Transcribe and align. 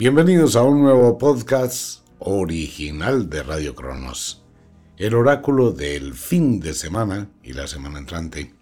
Bienvenidos 0.00 0.54
a 0.54 0.62
un 0.62 0.80
nuevo 0.80 1.18
podcast 1.18 2.06
original 2.20 3.28
de 3.28 3.42
Radio 3.42 3.74
Cronos, 3.74 4.44
el 4.96 5.12
oráculo 5.12 5.72
del 5.72 6.14
fin 6.14 6.60
de 6.60 6.72
semana 6.72 7.28
y 7.42 7.52
la 7.52 7.66
semana 7.66 7.98
entrante. 7.98 8.54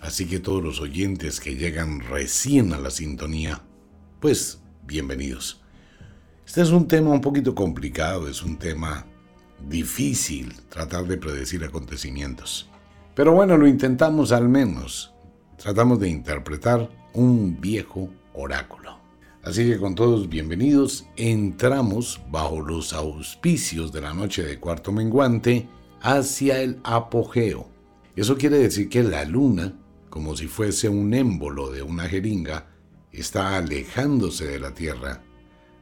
Así 0.00 0.24
que 0.24 0.40
todos 0.40 0.64
los 0.64 0.80
oyentes 0.80 1.40
que 1.40 1.56
llegan 1.56 2.00
recién 2.00 2.72
a 2.72 2.78
la 2.78 2.90
sintonía, 2.90 3.60
pues 4.18 4.62
bienvenidos. 4.86 5.60
Este 6.46 6.62
es 6.62 6.70
un 6.70 6.88
tema 6.88 7.10
un 7.10 7.20
poquito 7.20 7.54
complicado, 7.54 8.26
es 8.26 8.42
un 8.42 8.56
tema 8.58 9.04
difícil 9.68 10.54
tratar 10.70 11.04
de 11.04 11.18
predecir 11.18 11.64
acontecimientos. 11.64 12.70
Pero 13.14 13.32
bueno, 13.32 13.58
lo 13.58 13.68
intentamos 13.68 14.32
al 14.32 14.48
menos. 14.48 15.12
Tratamos 15.58 16.00
de 16.00 16.08
interpretar 16.08 16.88
un 17.12 17.60
viejo 17.60 18.08
oráculo. 18.32 19.05
Así 19.46 19.64
que 19.64 19.78
con 19.78 19.94
todos 19.94 20.28
bienvenidos, 20.28 21.06
entramos 21.14 22.20
bajo 22.32 22.60
los 22.60 22.92
auspicios 22.92 23.92
de 23.92 24.00
la 24.00 24.12
noche 24.12 24.42
de 24.42 24.58
cuarto 24.58 24.90
menguante 24.90 25.68
hacia 26.02 26.60
el 26.60 26.80
apogeo. 26.82 27.68
Eso 28.16 28.36
quiere 28.36 28.58
decir 28.58 28.88
que 28.88 29.04
la 29.04 29.24
luna, 29.24 29.72
como 30.10 30.36
si 30.36 30.48
fuese 30.48 30.88
un 30.88 31.14
émbolo 31.14 31.70
de 31.70 31.84
una 31.84 32.08
jeringa, 32.08 32.66
está 33.12 33.56
alejándose 33.56 34.48
de 34.48 34.58
la 34.58 34.74
Tierra. 34.74 35.22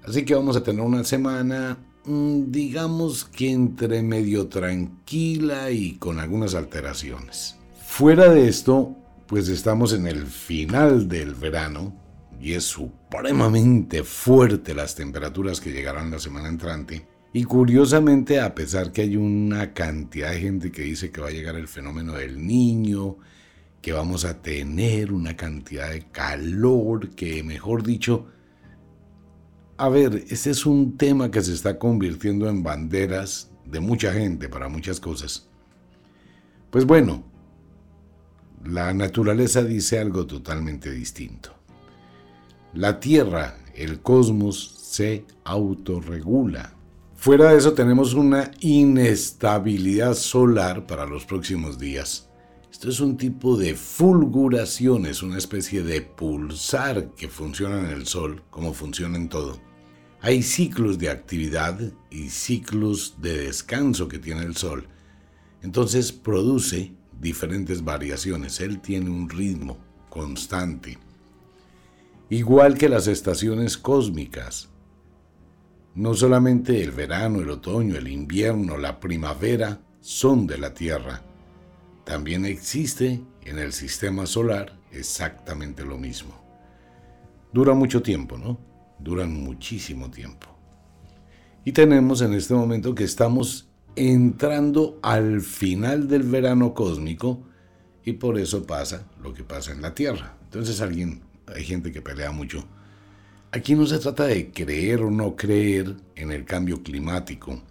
Así 0.07 0.27
que 0.27 0.35
vamos 0.35 0.59
a 0.59 0.62
tener 0.62 0.85
una 0.85 1.02
semana, 1.02 1.79
mm, 2.05 2.51
digamos 2.51 3.24
que 3.24 3.51
entre 3.51 4.02
medio 4.02 4.49
tranquila 4.49 5.71
y 5.71 5.95
con 5.95 6.19
algunas 6.19 6.55
alteraciones. 6.55 7.57
Fuera 7.87 8.29
de 8.29 8.46
esto, 8.46 8.95
pues 9.27 9.49
estamos 9.49 9.95
en 9.95 10.07
el 10.07 10.27
final 10.27 11.09
del 11.09 11.35
verano, 11.35 12.04
y 12.41 12.52
es 12.52 12.65
supremamente 12.65 14.02
fuerte 14.05 14.74
las 14.74 14.95
temperaturas 14.95 15.61
que 15.61 15.73
llegarán 15.73 16.11
la 16.11 16.19
semana 16.19 16.48
entrante. 16.48 17.07
Y 17.33 17.45
curiosamente, 17.45 18.40
a 18.40 18.54
pesar 18.54 18.93
que 18.93 19.02
hay 19.02 19.16
una 19.16 19.73
cantidad 19.73 20.30
de 20.30 20.40
gente 20.40 20.71
que 20.71 20.82
dice 20.82 21.10
que 21.10 21.21
va 21.21 21.29
a 21.29 21.32
llegar 21.32 21.57
el 21.57 21.66
fenómeno 21.66 22.12
del 22.12 22.46
niño, 22.46 23.16
que 23.82 23.93
vamos 23.93 24.24
a 24.24 24.40
tener 24.40 25.12
una 25.12 25.37
cantidad 25.37 25.90
de 25.90 26.02
calor, 26.10 27.10
que 27.10 27.43
mejor 27.43 27.82
dicho, 27.82 28.29
a 29.77 29.88
ver, 29.88 30.24
este 30.29 30.51
es 30.51 30.65
un 30.65 30.96
tema 30.96 31.30
que 31.30 31.43
se 31.43 31.52
está 31.52 31.79
convirtiendo 31.79 32.49
en 32.49 32.62
banderas 32.62 33.51
de 33.65 33.80
mucha 33.80 34.12
gente 34.12 34.49
para 34.49 34.68
muchas 34.68 35.01
cosas. 35.01 35.49
Pues 36.71 36.85
bueno, 36.85 37.24
la 38.65 38.95
naturaleza 38.95 39.62
dice 39.65 39.99
algo 39.99 40.27
totalmente 40.27 40.90
distinto. 40.90 41.55
La 42.75 42.99
Tierra, 42.99 43.57
el 43.77 44.01
cosmos, 44.01 44.75
se 44.80 45.25
autorregula. 45.45 46.75
Fuera 47.15 47.51
de 47.51 47.59
eso 47.59 47.73
tenemos 47.73 48.15
una 48.15 48.51
inestabilidad 48.59 50.15
solar 50.15 50.85
para 50.85 51.07
los 51.07 51.25
próximos 51.25 51.79
días. 51.79 52.29
Esto 52.73 52.91
es 52.91 52.99
un 52.99 53.17
tipo 53.17 53.57
de 53.57 53.77
fulguración, 53.77 55.07
es 55.07 55.23
una 55.23 55.39
especie 55.39 55.85
de 55.85 56.02
pulsar 56.02 57.13
que 57.15 57.29
funciona 57.29 57.79
en 57.79 57.91
el 57.97 58.09
Sol, 58.09 58.43
como 58.51 58.75
funciona 58.75 59.19
en 59.19 59.29
todo. 59.29 59.61
Hay 60.21 60.43
ciclos 60.43 60.99
de 60.99 61.11
actividad 61.11 61.79
y 62.11 62.29
ciclos 62.30 63.15
de 63.23 63.39
descanso 63.39 64.09
que 64.09 64.19
tiene 64.19 64.43
el 64.43 64.56
Sol. 64.56 64.89
Entonces 65.62 66.11
produce 66.11 66.93
diferentes 67.21 67.84
variaciones. 67.84 68.59
Él 68.59 68.81
tiene 68.81 69.11
un 69.11 69.31
ritmo 69.31 69.78
constante 70.11 70.99
igual 72.34 72.77
que 72.77 72.88
las 72.88 73.06
estaciones 73.06 73.78
cósmicas. 73.78 74.69
No 75.94 76.15
solamente 76.15 76.82
el 76.82 76.91
verano, 76.91 77.41
el 77.41 77.50
otoño, 77.50 77.97
el 77.97 78.09
invierno, 78.09 78.77
la 78.77 78.99
primavera 78.99 79.81
son 80.00 80.47
de 80.47 80.59
la 80.59 80.75
Tierra. 80.75 81.22
También 82.05 82.45
existe 82.45 83.22
en 83.45 83.59
el 83.59 83.72
sistema 83.72 84.27
solar 84.27 84.77
exactamente 84.91 85.84
lo 85.84 85.97
mismo. 85.97 86.34
Dura 87.53 87.72
mucho 87.75 88.03
tiempo, 88.03 88.37
¿no? 88.37 88.59
Duran 88.99 89.33
muchísimo 89.33 90.11
tiempo. 90.11 90.49
Y 91.65 91.71
tenemos 91.71 92.21
en 92.21 92.34
este 92.34 92.55
momento 92.55 92.95
que 92.95 93.05
estamos 93.05 93.69
entrando 93.95 94.99
al 95.03 95.41
final 95.41 96.09
del 96.09 96.25
verano 96.25 96.75
cósmico 96.75 97.45
y 98.05 98.15
por 98.15 98.39
eso 98.39 98.66
pasa 98.66 99.06
lo 99.22 99.33
que 99.33 99.45
pasa 99.45 99.71
en 99.71 99.83
la 99.83 99.95
Tierra. 99.95 100.37
Entonces 100.43 100.81
alguien 100.81 101.22
hay 101.47 101.65
gente 101.65 101.93
que 101.93 102.03
pelea 102.03 102.31
mucho. 102.31 102.65
Aquí 103.53 103.75
no 103.75 103.87
se 103.87 103.99
trata 103.99 104.25
de 104.25 104.50
creer 104.50 105.03
o 105.03 105.10
no 105.10 105.37
creer 105.37 105.97
en 106.16 106.32
el 106.32 106.44
cambio 106.44 106.82
climático. 106.82 107.62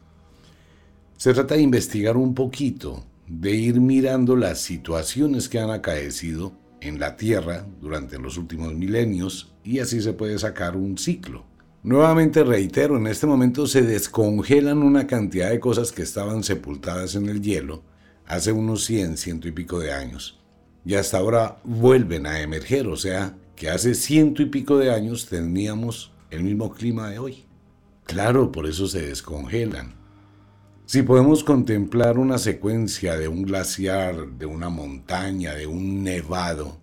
Se 1.18 1.34
trata 1.34 1.56
de 1.56 1.62
investigar 1.62 2.18
un 2.18 2.34
poquito, 2.34 3.06
de 3.28 3.52
ir 3.52 3.80
mirando 3.80 4.36
las 4.36 4.62
situaciones 4.62 5.50
que 5.50 5.60
han 5.60 5.72
acaecido 5.72 6.54
en 6.82 7.00
la 7.00 7.16
Tierra 7.16 7.66
durante 7.82 8.20
los 8.20 8.38
últimos 8.38 8.74
milenios 8.74 9.54
y 9.64 9.80
así 9.80 10.02
se 10.02 10.14
puede 10.14 10.38
sacar 10.40 10.76
un 10.76 10.98
ciclo. 10.98 11.46
Nuevamente 11.84 12.44
reitero, 12.44 12.98
en 12.98 13.08
este 13.08 13.28
momento 13.28 13.68
se 13.68 13.82
descongelan 13.82 14.84
una 14.84 15.06
cantidad 15.06 15.50
de 15.50 15.60
cosas 15.60 15.92
que 15.92 16.02
estaban 16.02 16.44
sepultadas 16.44 17.16
en 17.16 17.28
el 17.28 17.42
hielo 17.42 17.84
hace 18.26 18.54
unos 18.54 18.86
100, 18.86 19.18
ciento 19.18 19.50
y 19.50 19.52
pico 19.52 19.80
de 19.80 19.92
años 19.92 20.44
y 20.86 20.96
hasta 20.96 21.18
ahora 21.18 21.58
vuelven 21.64 22.26
a 22.26 22.42
emerger, 22.42 22.88
o 22.88 22.98
sea, 22.98 23.36
que 23.56 23.70
hace 23.70 23.94
ciento 23.94 24.42
y 24.42 24.48
pico 24.48 24.78
de 24.78 24.94
años 24.94 25.28
teníamos 25.28 26.12
el 26.32 26.44
mismo 26.44 26.72
clima 26.74 27.10
de 27.10 27.20
hoy. 27.20 27.46
Claro, 28.06 28.52
por 28.52 28.68
eso 28.68 28.88
se 28.88 29.02
descongelan. 29.02 29.96
Si 30.86 31.02
podemos 31.02 31.44
contemplar 31.44 32.18
una 32.18 32.38
secuencia 32.38 33.16
de 33.18 33.28
un 33.28 33.44
glaciar, 33.44 34.28
de 34.34 34.46
una 34.46 34.70
montaña, 34.70 35.54
de 35.54 35.66
un 35.66 36.04
nevado, 36.04 36.78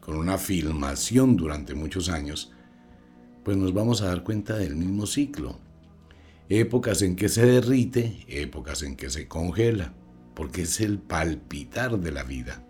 con 0.00 0.16
una 0.16 0.38
filmación 0.38 1.36
durante 1.36 1.74
muchos 1.74 2.08
años, 2.08 2.52
pues 3.44 3.56
nos 3.56 3.74
vamos 3.74 4.02
a 4.02 4.06
dar 4.06 4.22
cuenta 4.22 4.56
del 4.56 4.76
mismo 4.76 5.06
ciclo. 5.06 5.58
Épocas 6.48 7.02
en 7.02 7.16
que 7.16 7.28
se 7.28 7.44
derrite, 7.44 8.24
épocas 8.28 8.82
en 8.82 8.96
que 8.96 9.10
se 9.10 9.26
congela, 9.26 9.92
porque 10.34 10.62
es 10.62 10.80
el 10.80 10.98
palpitar 10.98 11.98
de 11.98 12.12
la 12.12 12.22
vida. 12.22 12.64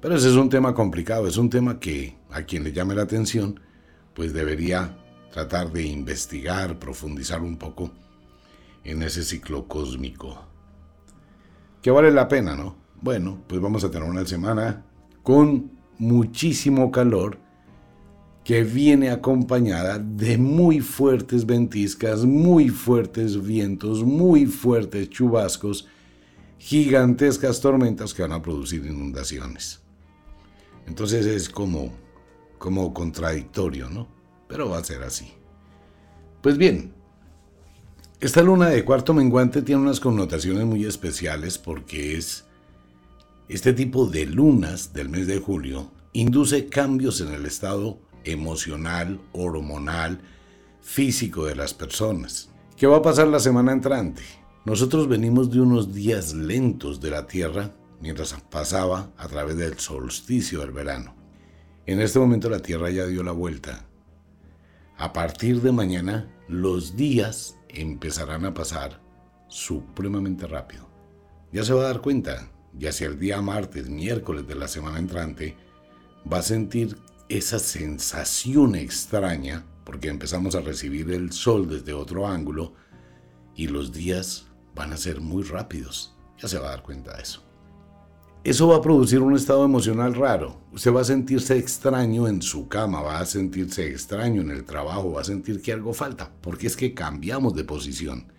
Pero 0.00 0.14
ese 0.14 0.28
es 0.28 0.36
un 0.36 0.48
tema 0.48 0.74
complicado, 0.74 1.26
es 1.26 1.36
un 1.36 1.50
tema 1.50 1.80
que 1.80 2.16
a 2.30 2.42
quien 2.42 2.62
le 2.62 2.72
llame 2.72 2.94
la 2.94 3.02
atención, 3.02 3.58
pues 4.14 4.32
debería 4.32 4.96
tratar 5.32 5.72
de 5.72 5.86
investigar, 5.86 6.78
profundizar 6.78 7.42
un 7.42 7.56
poco 7.56 7.90
en 8.84 9.02
ese 9.02 9.24
ciclo 9.24 9.66
cósmico. 9.66 10.44
Que 11.82 11.90
vale 11.90 12.12
la 12.12 12.28
pena, 12.28 12.54
¿no? 12.54 12.76
Bueno, 13.00 13.42
pues 13.46 13.60
vamos 13.60 13.82
a 13.82 13.90
tener 13.90 14.08
una 14.08 14.24
semana 14.24 14.84
con 15.22 15.72
muchísimo 15.98 16.92
calor 16.92 17.38
que 18.44 18.62
viene 18.62 19.10
acompañada 19.10 19.98
de 19.98 20.38
muy 20.38 20.80
fuertes 20.80 21.44
ventiscas, 21.44 22.24
muy 22.24 22.68
fuertes 22.68 23.44
vientos, 23.44 24.04
muy 24.04 24.46
fuertes 24.46 25.10
chubascos, 25.10 25.86
gigantescas 26.58 27.60
tormentas 27.60 28.14
que 28.14 28.22
van 28.22 28.32
a 28.32 28.40
producir 28.42 28.86
inundaciones. 28.86 29.82
Entonces 30.88 31.26
es 31.26 31.50
como, 31.50 31.92
como 32.58 32.94
contradictorio, 32.94 33.90
¿no? 33.90 34.08
Pero 34.48 34.70
va 34.70 34.78
a 34.78 34.84
ser 34.84 35.02
así. 35.02 35.30
Pues 36.42 36.56
bien, 36.56 36.94
esta 38.20 38.42
luna 38.42 38.70
de 38.70 38.84
cuarto 38.84 39.12
menguante 39.12 39.60
tiene 39.60 39.82
unas 39.82 40.00
connotaciones 40.00 40.64
muy 40.64 40.86
especiales 40.86 41.58
porque 41.58 42.16
es 42.16 42.46
este 43.48 43.74
tipo 43.74 44.06
de 44.06 44.26
lunas 44.26 44.92
del 44.94 45.10
mes 45.10 45.26
de 45.26 45.38
julio 45.38 45.92
induce 46.14 46.68
cambios 46.68 47.20
en 47.20 47.34
el 47.34 47.44
estado 47.44 47.98
emocional, 48.24 49.20
hormonal, 49.32 50.20
físico 50.80 51.44
de 51.44 51.54
las 51.54 51.74
personas. 51.74 52.48
¿Qué 52.76 52.86
va 52.86 52.96
a 52.96 53.02
pasar 53.02 53.28
la 53.28 53.40
semana 53.40 53.72
entrante? 53.72 54.22
Nosotros 54.64 55.06
venimos 55.06 55.50
de 55.50 55.60
unos 55.60 55.94
días 55.94 56.32
lentos 56.32 57.00
de 57.00 57.10
la 57.10 57.26
Tierra 57.26 57.74
mientras 58.00 58.34
pasaba 58.50 59.10
a 59.16 59.28
través 59.28 59.56
del 59.56 59.78
solsticio 59.78 60.60
del 60.60 60.72
verano. 60.72 61.16
En 61.86 62.00
este 62.00 62.18
momento 62.18 62.50
la 62.50 62.60
Tierra 62.60 62.90
ya 62.90 63.06
dio 63.06 63.22
la 63.22 63.32
vuelta. 63.32 63.86
A 64.96 65.12
partir 65.12 65.62
de 65.62 65.72
mañana 65.72 66.28
los 66.48 66.96
días 66.96 67.56
empezarán 67.68 68.44
a 68.44 68.54
pasar 68.54 69.00
supremamente 69.48 70.46
rápido. 70.46 70.88
Ya 71.52 71.64
se 71.64 71.72
va 71.72 71.82
a 71.82 71.86
dar 71.86 72.00
cuenta, 72.00 72.50
ya 72.74 72.90
hacia 72.90 73.06
el 73.06 73.18
día 73.18 73.40
martes, 73.40 73.88
miércoles 73.88 74.46
de 74.46 74.54
la 74.54 74.68
semana 74.68 74.98
entrante, 74.98 75.56
va 76.30 76.38
a 76.38 76.42
sentir 76.42 76.98
esa 77.28 77.58
sensación 77.58 78.74
extraña, 78.74 79.64
porque 79.84 80.08
empezamos 80.08 80.54
a 80.54 80.60
recibir 80.60 81.10
el 81.10 81.32
sol 81.32 81.68
desde 81.68 81.94
otro 81.94 82.26
ángulo, 82.26 82.74
y 83.54 83.68
los 83.68 83.92
días 83.92 84.46
van 84.74 84.92
a 84.92 84.96
ser 84.96 85.20
muy 85.20 85.42
rápidos. 85.42 86.14
Ya 86.38 86.48
se 86.48 86.58
va 86.58 86.68
a 86.68 86.70
dar 86.70 86.82
cuenta 86.82 87.16
de 87.16 87.22
eso. 87.22 87.47
Eso 88.48 88.68
va 88.68 88.76
a 88.76 88.82
producir 88.82 89.20
un 89.20 89.34
estado 89.34 89.64
emocional 89.64 90.14
raro. 90.14 90.60
Usted 90.72 90.94
va 90.94 91.02
a 91.02 91.04
sentirse 91.04 91.58
extraño 91.58 92.28
en 92.28 92.40
su 92.40 92.68
cama, 92.68 93.02
va 93.02 93.18
a 93.18 93.26
sentirse 93.26 93.86
extraño 93.88 94.40
en 94.40 94.50
el 94.50 94.64
trabajo, 94.64 95.12
va 95.12 95.20
a 95.20 95.24
sentir 95.24 95.60
que 95.60 95.72
algo 95.72 95.92
falta, 95.92 96.30
porque 96.40 96.66
es 96.66 96.76
que 96.76 96.94
cambiamos 96.94 97.54
de 97.54 97.64
posición. 97.64 98.32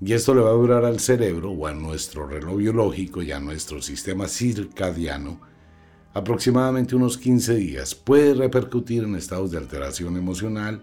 Y 0.00 0.12
esto 0.12 0.34
le 0.34 0.40
va 0.40 0.50
a 0.50 0.54
durar 0.54 0.84
al 0.84 1.00
cerebro 1.00 1.50
o 1.50 1.66
a 1.66 1.74
nuestro 1.74 2.26
reloj 2.26 2.56
biológico 2.56 3.22
y 3.22 3.32
a 3.32 3.40
nuestro 3.40 3.82
sistema 3.82 4.26
circadiano 4.26 5.40
aproximadamente 6.14 6.96
unos 6.96 7.18
15 7.18 7.54
días. 7.56 7.94
Puede 7.94 8.34
repercutir 8.34 9.04
en 9.04 9.16
estados 9.16 9.50
de 9.50 9.58
alteración 9.58 10.16
emocional, 10.16 10.82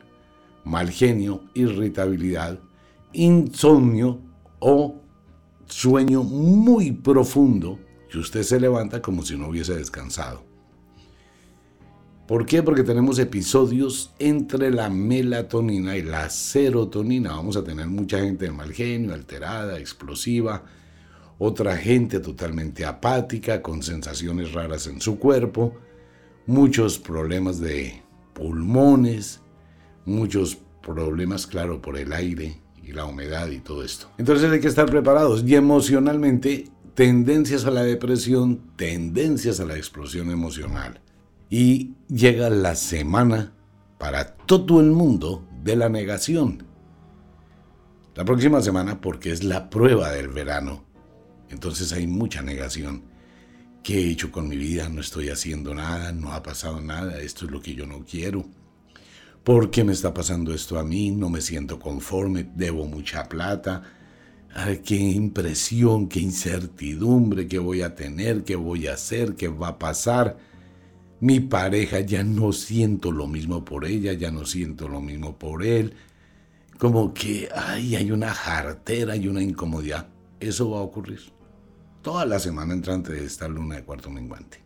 mal 0.63 0.91
genio, 0.91 1.41
irritabilidad, 1.53 2.59
insomnio 3.13 4.19
o 4.59 4.95
sueño 5.65 6.23
muy 6.23 6.91
profundo 6.91 7.79
que 8.11 8.19
usted 8.19 8.43
se 8.43 8.59
levanta 8.59 9.01
como 9.01 9.23
si 9.23 9.37
no 9.37 9.47
hubiese 9.47 9.73
descansado. 9.73 10.43
¿Por 12.27 12.45
qué? 12.45 12.61
Porque 12.61 12.83
tenemos 12.83 13.19
episodios 13.19 14.13
entre 14.19 14.69
la 14.69 14.89
melatonina 14.89 15.95
y 15.95 16.01
la 16.01 16.29
serotonina. 16.29 17.31
Vamos 17.31 17.55
a 17.55 17.63
tener 17.63 17.87
mucha 17.87 18.19
gente 18.19 18.45
de 18.45 18.51
mal 18.51 18.73
genio, 18.73 19.13
alterada, 19.13 19.79
explosiva, 19.79 20.63
otra 21.39 21.77
gente 21.77 22.19
totalmente 22.19 22.85
apática, 22.85 23.61
con 23.61 23.81
sensaciones 23.81 24.51
raras 24.51 24.87
en 24.87 24.99
su 24.99 25.17
cuerpo, 25.17 25.77
muchos 26.45 26.99
problemas 26.99 27.59
de 27.59 28.01
pulmones, 28.33 29.39
muchos 30.05 30.57
problemas, 30.81 31.47
claro, 31.47 31.81
por 31.81 31.97
el 31.97 32.11
aire 32.11 32.61
y 32.83 32.91
la 32.91 33.05
humedad 33.05 33.49
y 33.49 33.59
todo 33.59 33.83
esto. 33.83 34.09
Entonces 34.17 34.51
hay 34.51 34.59
que 34.59 34.67
estar 34.67 34.89
preparados 34.89 35.43
y 35.45 35.55
emocionalmente 35.55 36.65
tendencias 36.93 37.65
a 37.65 37.71
la 37.71 37.83
depresión, 37.83 38.61
tendencias 38.75 39.59
a 39.59 39.65
la 39.65 39.77
explosión 39.77 40.31
emocional. 40.31 41.01
Y 41.49 41.95
llega 42.07 42.49
la 42.49 42.75
semana 42.75 43.53
para 43.97 44.35
todo 44.35 44.79
el 44.79 44.91
mundo 44.91 45.47
de 45.63 45.75
la 45.75 45.89
negación. 45.89 46.63
La 48.15 48.25
próxima 48.25 48.61
semana 48.61 48.99
porque 48.99 49.31
es 49.31 49.43
la 49.43 49.69
prueba 49.69 50.11
del 50.11 50.29
verano. 50.29 50.83
Entonces 51.49 51.91
hay 51.93 52.07
mucha 52.07 52.41
negación. 52.41 53.03
¿Qué 53.83 53.99
he 53.99 54.11
hecho 54.11 54.31
con 54.31 54.47
mi 54.47 54.57
vida? 54.57 54.89
No 54.89 55.01
estoy 55.01 55.29
haciendo 55.29 55.73
nada, 55.73 56.11
no 56.11 56.33
ha 56.33 56.43
pasado 56.43 56.81
nada, 56.81 57.19
esto 57.19 57.45
es 57.45 57.51
lo 57.51 57.61
que 57.61 57.73
yo 57.73 57.87
no 57.87 58.05
quiero. 58.05 58.45
¿Por 59.43 59.71
qué 59.71 59.83
me 59.83 59.93
está 59.93 60.13
pasando 60.13 60.53
esto 60.53 60.77
a 60.77 60.83
mí? 60.83 61.09
No 61.09 61.29
me 61.29 61.41
siento 61.41 61.79
conforme, 61.79 62.47
debo 62.55 62.85
mucha 62.85 63.23
plata. 63.27 63.81
Qué 64.85 64.95
impresión, 64.95 66.07
qué 66.07 66.19
incertidumbre, 66.19 67.47
qué 67.47 67.59
voy 67.59 67.81
a 67.81 67.95
tener, 67.95 68.43
qué 68.43 68.55
voy 68.55 68.87
a 68.87 68.93
hacer, 68.93 69.35
qué 69.35 69.47
va 69.47 69.69
a 69.69 69.79
pasar 69.79 70.37
mi 71.19 71.39
pareja, 71.39 71.99
ya 71.99 72.23
no 72.23 72.51
siento 72.51 73.11
lo 73.11 73.27
mismo 73.27 73.63
por 73.63 73.85
ella, 73.85 74.13
ya 74.13 74.31
no 74.31 74.45
siento 74.45 74.87
lo 74.87 75.01
mismo 75.01 75.37
por 75.37 75.63
él. 75.63 75.93
Como 76.79 77.13
que 77.13 77.47
ay, 77.55 77.95
hay 77.95 78.11
una 78.11 78.33
jartera 78.33 79.15
y 79.15 79.27
una 79.27 79.41
incomodidad. 79.41 80.07
Eso 80.39 80.71
va 80.71 80.79
a 80.79 80.81
ocurrir 80.81 81.21
toda 82.01 82.25
la 82.25 82.39
semana 82.39 82.73
entrante 82.73 83.13
de 83.13 83.23
esta 83.23 83.47
luna 83.47 83.75
de 83.75 83.83
cuarto 83.83 84.09
menguante. 84.09 84.63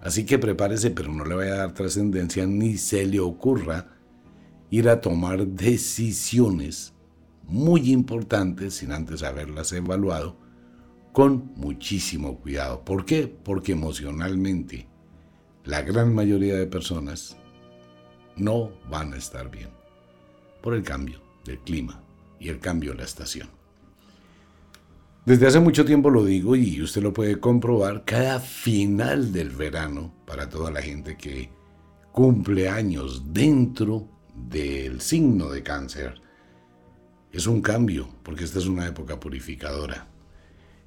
Así 0.00 0.24
que 0.24 0.38
prepárese, 0.38 0.90
pero 0.90 1.12
no 1.12 1.24
le 1.24 1.34
vaya 1.34 1.54
a 1.54 1.58
dar 1.58 1.74
trascendencia 1.74 2.46
ni 2.46 2.78
se 2.78 3.04
le 3.06 3.20
ocurra 3.20 3.88
ir 4.70 4.88
a 4.88 5.00
tomar 5.00 5.46
decisiones 5.46 6.94
muy 7.46 7.92
importantes 7.92 8.74
sin 8.74 8.92
antes 8.92 9.22
haberlas 9.22 9.72
evaluado 9.72 10.36
con 11.12 11.52
muchísimo 11.56 12.38
cuidado. 12.40 12.84
¿Por 12.84 13.04
qué? 13.04 13.26
Porque 13.26 13.72
emocionalmente 13.72 14.86
la 15.64 15.82
gran 15.82 16.14
mayoría 16.14 16.56
de 16.56 16.66
personas 16.66 17.36
no 18.36 18.70
van 18.90 19.14
a 19.14 19.16
estar 19.16 19.50
bien 19.50 19.70
por 20.62 20.74
el 20.74 20.82
cambio 20.82 21.22
del 21.44 21.58
clima 21.60 22.02
y 22.38 22.48
el 22.48 22.58
cambio 22.58 22.92
de 22.92 22.98
la 22.98 23.04
estación. 23.04 23.48
Desde 25.24 25.46
hace 25.46 25.58
mucho 25.58 25.84
tiempo 25.84 26.10
lo 26.10 26.24
digo 26.24 26.54
y 26.54 26.80
usted 26.80 27.02
lo 27.02 27.12
puede 27.12 27.40
comprobar, 27.40 28.04
cada 28.04 28.38
final 28.38 29.32
del 29.32 29.50
verano, 29.50 30.14
para 30.24 30.48
toda 30.48 30.70
la 30.70 30.80
gente 30.80 31.16
que 31.16 31.50
cumple 32.12 32.68
años 32.68 33.32
dentro 33.32 34.08
del 34.34 35.00
signo 35.00 35.48
de 35.48 35.62
cáncer, 35.64 36.20
es 37.36 37.46
un 37.46 37.60
cambio, 37.60 38.08
porque 38.22 38.44
esta 38.44 38.58
es 38.58 38.66
una 38.66 38.86
época 38.86 39.20
purificadora. 39.20 40.06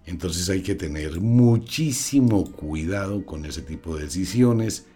Entonces 0.06 0.50
hay 0.50 0.62
que 0.62 0.76
tener 0.76 1.22
muchísimo 1.22 2.52
cuidado 2.52 3.26
con 3.26 3.46
ese 3.46 3.62
tipo 3.62 3.96
de 3.96 4.06
decisiones. 4.06 4.88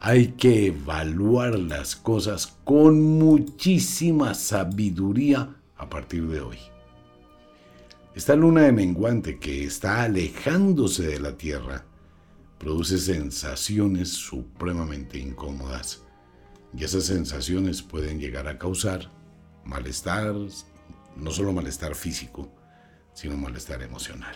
Hay 0.00 0.28
que 0.28 0.68
evaluar 0.68 1.58
las 1.58 1.96
cosas 1.96 2.46
con 2.64 3.18
muchísima 3.18 4.34
sabiduría 4.34 5.54
a 5.76 5.90
partir 5.90 6.26
de 6.28 6.40
hoy. 6.40 6.58
Esta 8.14 8.34
luna 8.34 8.62
de 8.62 8.72
menguante 8.72 9.38
que 9.38 9.64
está 9.64 10.02
alejándose 10.04 11.06
de 11.06 11.20
la 11.20 11.36
Tierra 11.36 11.84
produce 12.58 12.98
sensaciones 12.98 14.10
supremamente 14.10 15.18
incómodas 15.18 16.02
y 16.76 16.84
esas 16.84 17.04
sensaciones 17.04 17.82
pueden 17.82 18.18
llegar 18.18 18.48
a 18.48 18.58
causar 18.58 19.10
malestar, 19.64 20.34
no 21.16 21.30
solo 21.30 21.52
malestar 21.52 21.94
físico, 21.94 22.50
sino 23.14 23.36
malestar 23.36 23.82
emocional. 23.82 24.34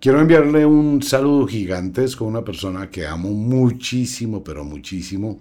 Quiero 0.00 0.20
enviarle 0.20 0.66
un 0.66 1.02
saludo 1.02 1.46
gigantesco 1.46 2.24
a 2.24 2.28
una 2.28 2.44
persona 2.44 2.90
que 2.90 3.06
amo 3.06 3.30
muchísimo, 3.30 4.44
pero 4.44 4.64
muchísimo. 4.64 5.40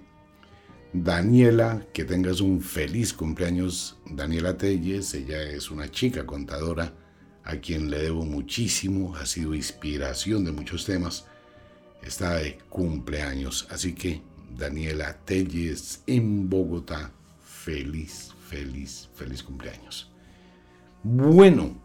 Daniela, 0.94 1.86
que 1.94 2.06
tengas 2.06 2.40
un 2.40 2.62
feliz 2.62 3.14
cumpleaños. 3.14 3.98
Daniela 4.10 4.58
Telles, 4.58 5.14
ella 5.14 5.44
es 5.44 5.70
una 5.70 5.92
chica 5.92 6.26
contadora 6.26 6.94
a 7.46 7.58
quien 7.58 7.92
le 7.92 8.00
debo 8.00 8.26
muchísimo, 8.26 9.16
ha 9.16 9.26
sido 9.26 9.54
inspiración 9.54 10.44
de 10.44 10.52
muchos 10.52 10.86
temas. 10.86 11.26
Está 12.02 12.36
de 12.36 12.58
cumpleaños, 12.70 13.68
así 13.70 13.94
que 13.94 14.22
Daniela 14.58 15.18
Telles 15.26 16.02
en 16.08 16.50
Bogotá, 16.50 17.12
feliz, 17.40 18.32
feliz, 18.50 19.10
feliz 19.14 19.44
cumpleaños. 19.44 20.12
Bueno, 21.04 21.76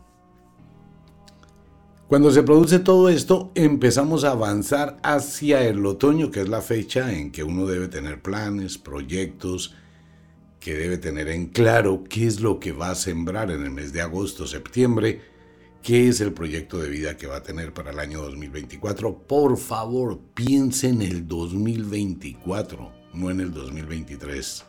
cuando 2.09 2.31
se 2.33 2.43
produce 2.43 2.79
todo 2.81 3.09
esto, 3.09 3.53
empezamos 3.55 4.25
a 4.25 4.33
avanzar 4.33 4.99
hacia 5.03 5.63
el 5.63 5.85
otoño, 5.87 6.31
que 6.31 6.41
es 6.41 6.49
la 6.49 6.61
fecha 6.61 7.13
en 7.13 7.31
que 7.31 7.45
uno 7.45 7.67
debe 7.67 7.89
tener 7.89 8.21
planes, 8.21 8.79
proyectos, 8.79 9.75
que 10.59 10.75
debe 10.75 10.99
tener 10.99 11.29
en 11.29 11.47
claro 11.47 12.05
qué 12.09 12.27
es 12.27 12.41
lo 12.41 12.59
que 12.59 12.73
va 12.73 12.91
a 12.91 12.95
sembrar 12.95 13.51
en 13.51 13.63
el 13.63 13.71
mes 13.71 13.93
de 13.93 14.03
agosto, 14.03 14.47
septiembre, 14.47 15.21
qué 15.83 16.09
es 16.09 16.21
el 16.21 16.33
proyecto 16.33 16.79
de 16.79 16.91
vida 16.91 17.17
que 17.17 17.27
va 17.27 17.37
a 17.37 17.43
tener 17.43 17.73
para 17.73 17.93
el 17.93 17.99
año 17.99 18.21
2024. 18.23 19.27
Por 19.27 19.57
favor, 19.57 20.21
piense 20.35 20.89
en 20.89 21.03
el 21.03 21.27
2024, 21.27 22.93
no 23.15 23.31
en 23.31 23.41
el 23.41 23.53
2023. 23.53 24.65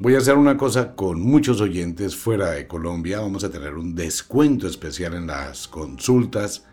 Voy 0.00 0.14
a 0.14 0.18
hacer 0.18 0.36
una 0.36 0.56
cosa 0.56 0.94
con 0.94 1.20
muchos 1.20 1.60
oyentes 1.60 2.14
fuera 2.14 2.52
de 2.52 2.68
Colombia. 2.68 3.18
Vamos 3.18 3.42
a 3.42 3.50
tener 3.50 3.74
un 3.74 3.96
descuento 3.96 4.68
especial 4.68 5.14
en 5.14 5.26
las 5.26 5.66
consultas 5.66 6.66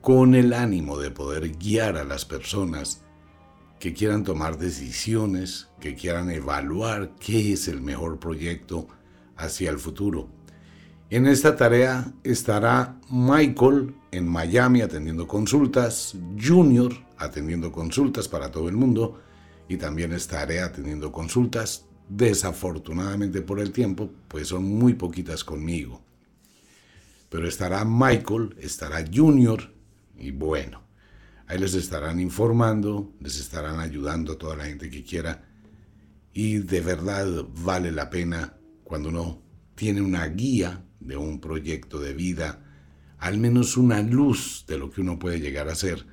con 0.00 0.36
el 0.36 0.52
ánimo 0.52 0.96
de 0.96 1.10
poder 1.10 1.56
guiar 1.56 1.96
a 1.96 2.04
las 2.04 2.24
personas 2.24 3.02
que 3.80 3.92
quieran 3.92 4.22
tomar 4.22 4.56
decisiones, 4.56 5.66
que 5.80 5.96
quieran 5.96 6.30
evaluar 6.30 7.16
qué 7.18 7.54
es 7.54 7.66
el 7.66 7.80
mejor 7.80 8.20
proyecto 8.20 8.86
hacia 9.36 9.70
el 9.70 9.80
futuro. 9.80 10.28
En 11.10 11.26
esta 11.26 11.56
tarea 11.56 12.12
estará 12.22 13.00
Michael 13.10 13.96
en 14.12 14.28
Miami 14.28 14.80
atendiendo 14.80 15.26
consultas, 15.26 16.16
Junior 16.40 16.92
atendiendo 17.18 17.72
consultas 17.72 18.28
para 18.28 18.52
todo 18.52 18.68
el 18.68 18.76
mundo 18.76 19.20
y 19.68 19.76
también 19.76 20.12
estaré 20.12 20.60
atendiendo 20.60 21.10
consultas 21.10 21.88
Desafortunadamente 22.08 23.40
por 23.40 23.60
el 23.60 23.72
tiempo, 23.72 24.10
pues 24.28 24.48
son 24.48 24.64
muy 24.64 24.94
poquitas 24.94 25.42
conmigo. 25.42 26.02
Pero 27.30 27.48
estará 27.48 27.84
Michael, 27.84 28.56
estará 28.60 29.04
Junior 29.12 29.72
y 30.16 30.30
bueno, 30.30 30.82
ahí 31.46 31.58
les 31.58 31.74
estarán 31.74 32.20
informando, 32.20 33.12
les 33.20 33.40
estarán 33.40 33.80
ayudando 33.80 34.32
a 34.32 34.38
toda 34.38 34.56
la 34.56 34.66
gente 34.66 34.90
que 34.90 35.02
quiera. 35.02 35.48
Y 36.32 36.58
de 36.58 36.80
verdad 36.80 37.26
vale 37.64 37.90
la 37.90 38.10
pena 38.10 38.54
cuando 38.84 39.08
uno 39.08 39.42
tiene 39.74 40.00
una 40.02 40.26
guía 40.26 40.84
de 41.00 41.16
un 41.16 41.40
proyecto 41.40 41.98
de 41.98 42.12
vida, 42.12 42.62
al 43.18 43.38
menos 43.38 43.76
una 43.76 44.02
luz 44.02 44.64
de 44.68 44.78
lo 44.78 44.90
que 44.90 45.00
uno 45.00 45.18
puede 45.18 45.40
llegar 45.40 45.68
a 45.68 45.72
hacer 45.72 46.06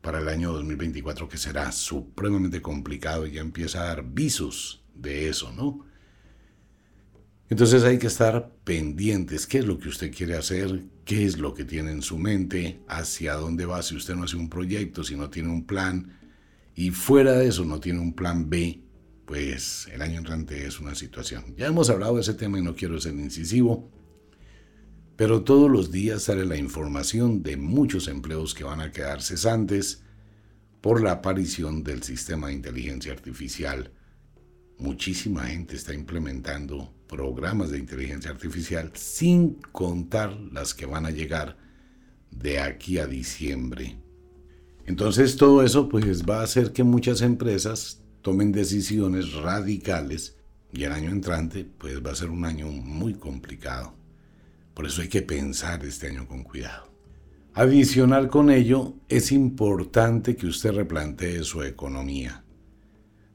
para 0.00 0.18
el 0.18 0.28
año 0.28 0.52
2024, 0.52 1.28
que 1.28 1.38
será 1.38 1.72
supremamente 1.72 2.62
complicado 2.62 3.26
y 3.26 3.32
ya 3.32 3.40
empieza 3.40 3.82
a 3.82 3.86
dar 3.86 4.04
visos 4.04 4.79
de 4.94 5.28
eso, 5.28 5.52
¿no? 5.52 5.84
Entonces 7.48 7.82
hay 7.82 7.98
que 7.98 8.06
estar 8.06 8.52
pendientes, 8.62 9.46
qué 9.46 9.58
es 9.58 9.66
lo 9.66 9.78
que 9.78 9.88
usted 9.88 10.14
quiere 10.14 10.36
hacer, 10.36 10.84
qué 11.04 11.24
es 11.24 11.38
lo 11.38 11.52
que 11.52 11.64
tiene 11.64 11.90
en 11.90 12.00
su 12.00 12.16
mente, 12.16 12.80
hacia 12.86 13.34
dónde 13.34 13.66
va 13.66 13.82
si 13.82 13.96
usted 13.96 14.14
no 14.14 14.22
hace 14.22 14.36
un 14.36 14.48
proyecto, 14.48 15.02
si 15.02 15.16
no 15.16 15.30
tiene 15.30 15.48
un 15.48 15.66
plan, 15.66 16.16
y 16.76 16.90
fuera 16.90 17.32
de 17.32 17.48
eso 17.48 17.64
no 17.64 17.80
tiene 17.80 17.98
un 17.98 18.14
plan 18.14 18.48
B, 18.48 18.84
pues 19.24 19.88
el 19.92 20.00
año 20.00 20.18
entrante 20.18 20.64
es 20.64 20.78
una 20.78 20.94
situación. 20.94 21.54
Ya 21.56 21.66
hemos 21.66 21.90
hablado 21.90 22.14
de 22.14 22.20
ese 22.20 22.34
tema 22.34 22.58
y 22.58 22.62
no 22.62 22.76
quiero 22.76 23.00
ser 23.00 23.14
incisivo, 23.14 23.90
pero 25.16 25.42
todos 25.42 25.68
los 25.70 25.90
días 25.90 26.22
sale 26.22 26.46
la 26.46 26.56
información 26.56 27.42
de 27.42 27.56
muchos 27.56 28.06
empleos 28.06 28.54
que 28.54 28.64
van 28.64 28.80
a 28.80 28.92
quedar 28.92 29.22
cesantes 29.22 30.04
por 30.80 31.02
la 31.02 31.12
aparición 31.12 31.82
del 31.82 32.02
sistema 32.02 32.46
de 32.46 32.54
inteligencia 32.54 33.12
artificial. 33.12 33.92
Muchísima 34.80 35.42
gente 35.42 35.76
está 35.76 35.92
implementando 35.92 36.90
programas 37.06 37.70
de 37.70 37.78
inteligencia 37.78 38.30
artificial 38.30 38.90
sin 38.94 39.54
contar 39.72 40.34
las 40.52 40.72
que 40.72 40.86
van 40.86 41.04
a 41.04 41.10
llegar 41.10 41.58
de 42.30 42.60
aquí 42.60 42.96
a 42.96 43.06
diciembre. 43.06 43.98
Entonces 44.86 45.36
todo 45.36 45.62
eso 45.62 45.88
pues 45.90 46.24
va 46.24 46.40
a 46.40 46.44
hacer 46.44 46.72
que 46.72 46.82
muchas 46.82 47.20
empresas 47.20 48.02
tomen 48.22 48.52
decisiones 48.52 49.34
radicales 49.34 50.38
y 50.72 50.84
el 50.84 50.92
año 50.92 51.10
entrante 51.10 51.66
pues 51.76 52.02
va 52.02 52.12
a 52.12 52.16
ser 52.16 52.30
un 52.30 52.46
año 52.46 52.68
muy 52.68 53.14
complicado. 53.14 53.94
Por 54.72 54.86
eso 54.86 55.02
hay 55.02 55.08
que 55.08 55.20
pensar 55.20 55.84
este 55.84 56.08
año 56.08 56.26
con 56.26 56.42
cuidado. 56.42 56.90
Adicional 57.52 58.28
con 58.28 58.48
ello, 58.48 58.94
es 59.10 59.30
importante 59.30 60.36
que 60.36 60.46
usted 60.46 60.72
replantee 60.72 61.42
su 61.42 61.62
economía. 61.62 62.44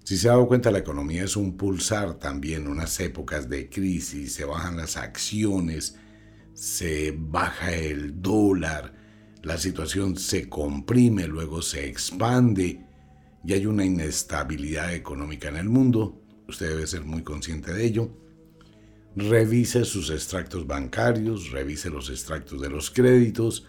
Si 0.05 0.17
se 0.17 0.29
ha 0.29 0.33
dado 0.33 0.47
cuenta, 0.47 0.69
la 0.69 0.77
economía 0.77 1.23
es 1.23 1.35
un 1.35 1.57
pulsar 1.57 2.19
también, 2.19 2.67
unas 2.67 2.99
épocas 2.99 3.49
de 3.49 3.71
crisis, 3.71 4.35
se 4.35 4.45
bajan 4.45 4.77
las 4.77 4.97
acciones, 4.97 5.97
se 6.53 7.11
baja 7.17 7.73
el 7.73 8.21
dólar, 8.21 8.93
la 9.41 9.57
situación 9.57 10.15
se 10.15 10.47
comprime, 10.47 11.25
luego 11.27 11.63
se 11.63 11.87
expande 11.87 12.85
y 13.43 13.53
hay 13.53 13.65
una 13.65 13.83
inestabilidad 13.83 14.93
económica 14.93 15.49
en 15.49 15.57
el 15.57 15.69
mundo. 15.69 16.21
Usted 16.47 16.69
debe 16.69 16.85
ser 16.85 17.03
muy 17.03 17.23
consciente 17.23 17.73
de 17.73 17.83
ello. 17.83 18.11
Revise 19.15 19.85
sus 19.85 20.11
extractos 20.11 20.67
bancarios, 20.67 21.49
revise 21.49 21.89
los 21.89 22.11
extractos 22.11 22.61
de 22.61 22.69
los 22.69 22.91
créditos, 22.91 23.65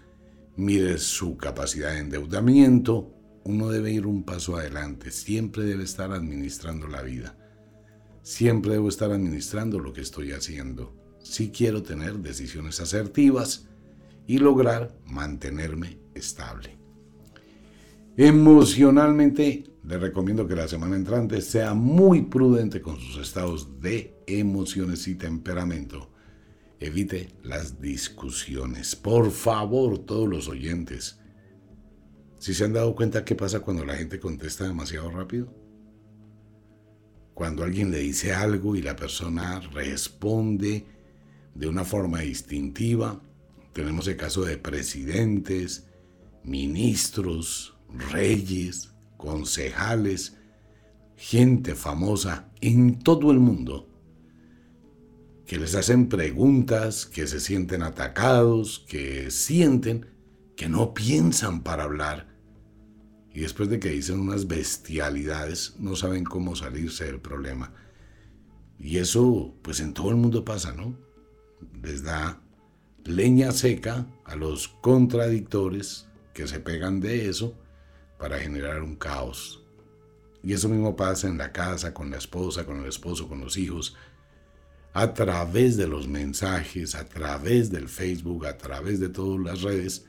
mire 0.55 0.99
su 0.99 1.39
capacidad 1.39 1.93
de 1.93 2.01
endeudamiento, 2.01 3.16
uno 3.47 3.69
debe 3.69 3.93
ir 3.93 4.07
un 4.07 4.25
paso 4.25 4.57
adelante, 4.57 5.11
siempre 5.11 5.63
debe 5.63 5.85
estar 5.85 6.11
administrando 6.11 6.89
la 6.89 7.03
vida. 7.03 7.37
Siempre 8.23 8.73
debo 8.73 8.89
estar 8.89 9.13
administrando 9.13 9.79
lo 9.79 9.93
que 9.93 10.01
estoy 10.01 10.33
haciendo. 10.33 10.93
Si 11.23 11.51
quiero 11.51 11.85
tener 11.85 12.19
decisiones 12.19 12.81
asertivas 12.81 13.69
y 14.27 14.39
lograr 14.39 14.99
mantenerme 15.07 16.01
estable. 16.15 16.77
Emocionalmente, 18.17 19.71
le 19.85 19.99
recomiendo 19.99 20.49
que 20.49 20.57
la 20.57 20.67
semana 20.67 20.97
entrante 20.97 21.41
sea 21.41 21.75
muy 21.75 22.23
prudente 22.23 22.81
con 22.81 22.99
sus 22.99 23.19
estados 23.19 23.81
de 23.81 24.17
emociones 24.27 25.07
y 25.07 25.15
temperamento. 25.15 26.11
Evite 26.81 27.29
las 27.45 27.81
discusiones. 27.81 28.97
Por 28.97 29.31
favor, 29.31 29.99
todos 29.99 30.29
los 30.29 30.49
oyentes, 30.49 31.21
si 32.39 32.55
se 32.55 32.65
han 32.65 32.73
dado 32.73 32.95
cuenta 32.95 33.25
qué 33.25 33.35
pasa 33.35 33.61
cuando 33.61 33.85
la 33.85 33.97
gente 33.97 34.21
contesta 34.21 34.65
demasiado 34.65 35.11
rápido? 35.11 35.53
Cuando 37.35 37.65
alguien 37.65 37.91
le 37.91 37.99
dice 37.99 38.33
algo 38.33 38.77
y 38.77 38.83
la 38.83 38.97
persona 38.97 39.61
responde 39.61 40.87
de 41.55 41.67
una 41.67 41.85
forma 41.85 42.21
distintiva. 42.21 43.21
Tenemos 43.73 44.09
el 44.09 44.17
caso 44.17 44.45
de 44.45 44.57
presidentes, 44.57 45.89
ministros, 46.45 47.77
reyes, 48.13 48.95
concejales, 49.17 50.37
gente 51.17 51.75
famosa 51.75 52.51
en 52.61 52.99
todo 52.99 53.31
el 53.31 53.39
mundo 53.39 53.89
que 55.47 55.59
les 55.59 55.75
hacen 55.77 56.09
preguntas, 56.09 57.07
que 57.07 57.27
se 57.27 57.41
sienten 57.41 57.83
atacados, 57.83 58.85
que 58.89 59.31
sienten 59.31 60.07
que 60.57 60.69
no 60.69 60.95
piensan 60.95 61.63
para 61.63 61.85
hablar 61.85 62.35
y 63.33 63.41
después 63.41 63.69
de 63.69 63.79
que 63.79 63.91
dicen 63.91 64.19
unas 64.19 64.47
bestialidades 64.47 65.77
no 65.79 65.95
saben 65.95 66.25
cómo 66.25 66.57
salirse 66.57 67.05
del 67.05 67.21
problema. 67.21 67.73
Y 68.79 68.97
eso 68.97 69.55
pues 69.61 69.81
en 69.81 69.93
todo 69.93 70.09
el 70.09 70.17
mundo 70.17 70.45
pasa, 70.45 70.73
¿no? 70.73 70.97
Les 71.83 72.03
da 72.03 72.41
leña 73.05 73.53
seca 73.53 74.07
a 74.25 74.37
los 74.37 74.69
contradictores 74.69 76.09
que 76.33 76.49
se 76.49 76.61
pegan 76.61 77.01
de 77.01 77.29
eso 77.29 77.55
para 78.19 78.39
generar 78.39 78.83
un 78.83 78.97
caos. 78.97 79.63
Y 80.43 80.55
eso 80.55 80.71
mismo 80.71 80.97
pasa 80.97 81.29
en 81.29 81.37
la 81.37 81.53
casa, 81.53 81.93
con 81.93 82.11
la 82.11 82.17
esposa, 82.17 82.65
con 82.65 82.81
el 82.81 82.87
esposo, 82.87 83.29
con 83.29 83.41
los 83.41 83.59
hijos, 83.59 83.97
a 84.95 85.13
través 85.13 85.77
de 85.77 85.89
los 85.89 86.09
mensajes, 86.09 86.95
a 86.95 87.07
través 87.07 87.71
del 87.71 87.89
Facebook, 87.89 88.47
a 88.47 88.57
través 88.57 88.99
de 88.99 89.11
todas 89.11 89.45
las 89.45 89.61
redes 89.61 90.07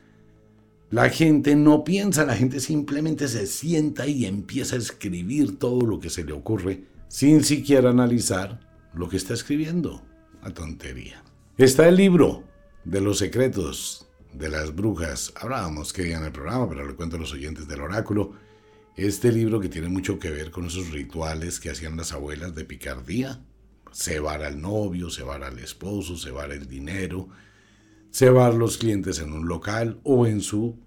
la 0.89 1.09
gente 1.09 1.55
no 1.55 1.83
piensa, 1.83 2.25
la 2.25 2.35
gente 2.35 2.59
simplemente 2.59 3.27
se 3.27 3.45
sienta 3.45 4.07
y 4.07 4.25
empieza 4.25 4.75
a 4.75 4.79
escribir 4.79 5.59
todo 5.59 5.85
lo 5.85 5.99
que 5.99 6.09
se 6.09 6.23
le 6.23 6.31
ocurre 6.31 6.85
sin 7.09 7.43
siquiera 7.43 7.89
analizar 7.89 8.59
lo 8.93 9.09
que 9.09 9.17
está 9.17 9.33
escribiendo. 9.33 10.01
A 10.41 10.51
tontería. 10.51 11.23
Está 11.57 11.89
el 11.89 11.97
libro 11.97 12.43
de 12.85 13.01
los 13.01 13.17
secretos 13.17 14.07
de 14.33 14.49
las 14.49 14.73
brujas. 14.73 15.33
Hablábamos 15.35 15.91
que 15.91 16.13
en 16.13 16.23
el 16.23 16.31
programa, 16.31 16.69
pero 16.69 16.87
le 16.87 16.95
cuento 16.95 17.17
a 17.17 17.19
los 17.19 17.33
oyentes 17.33 17.67
del 17.67 17.81
oráculo. 17.81 18.33
Este 18.95 19.31
libro 19.31 19.59
que 19.59 19.67
tiene 19.67 19.89
mucho 19.89 20.19
que 20.19 20.29
ver 20.29 20.51
con 20.51 20.65
esos 20.65 20.91
rituales 20.91 21.59
que 21.59 21.69
hacían 21.69 21.97
las 21.97 22.13
abuelas 22.13 22.55
de 22.55 22.63
picardía. 22.63 23.43
Cebar 23.91 24.43
al 24.43 24.61
novio, 24.61 25.09
cebar 25.09 25.43
al 25.43 25.59
esposo, 25.59 26.17
cebar 26.17 26.51
el 26.51 26.67
dinero, 26.67 27.29
cebar 28.17 28.55
los 28.55 28.79
clientes 28.79 29.19
en 29.19 29.31
un 29.31 29.47
local 29.47 29.99
o 30.01 30.25
en 30.25 30.41
su 30.41 30.79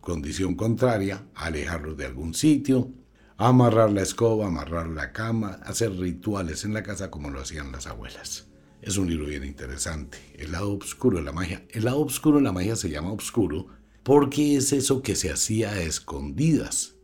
condición 0.00 0.54
contraria, 0.54 1.26
alejarlos 1.34 1.96
de 1.96 2.06
algún 2.06 2.34
sitio, 2.34 2.92
amarrar 3.36 3.90
la 3.90 4.02
escoba, 4.02 4.46
amarrar 4.46 4.86
la 4.86 5.12
cama, 5.12 5.58
hacer 5.64 5.90
rituales 5.98 6.64
en 6.64 6.74
la 6.74 6.84
casa 6.84 7.10
como 7.10 7.30
lo 7.30 7.40
hacían 7.40 7.72
las 7.72 7.88
abuelas. 7.88 8.46
Es 8.80 8.96
un 8.96 9.10
libro 9.10 9.26
bien 9.26 9.42
interesante. 9.42 10.18
El 10.38 10.52
lado 10.52 10.78
oscuro 10.78 11.18
de 11.18 11.24
la 11.24 11.32
magia. 11.32 11.66
El 11.70 11.84
lado 11.84 11.98
oscuro 12.02 12.36
de 12.36 12.44
la 12.44 12.52
magia 12.52 12.76
se 12.76 12.90
llama 12.90 13.10
oscuro 13.10 13.66
porque 14.04 14.54
es 14.54 14.72
eso 14.72 15.02
que 15.02 15.16
se 15.16 15.32
hacía 15.32 15.72
a 15.72 15.80
escondidas. 15.80 16.94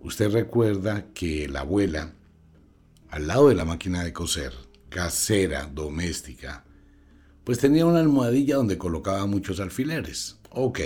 Usted 0.00 0.32
recuerda 0.32 1.12
que 1.14 1.46
la 1.46 1.60
abuela, 1.60 2.16
al 3.08 3.28
lado 3.28 3.50
de 3.50 3.54
la 3.54 3.64
máquina 3.64 4.02
de 4.02 4.12
coser, 4.12 4.52
casera, 4.88 5.70
doméstica, 5.72 6.64
pues 7.44 7.58
tenía 7.58 7.86
una 7.86 8.00
almohadilla 8.00 8.56
donde 8.56 8.78
colocaba 8.78 9.26
muchos 9.26 9.60
alfileres. 9.60 10.38
Ok. 10.50 10.80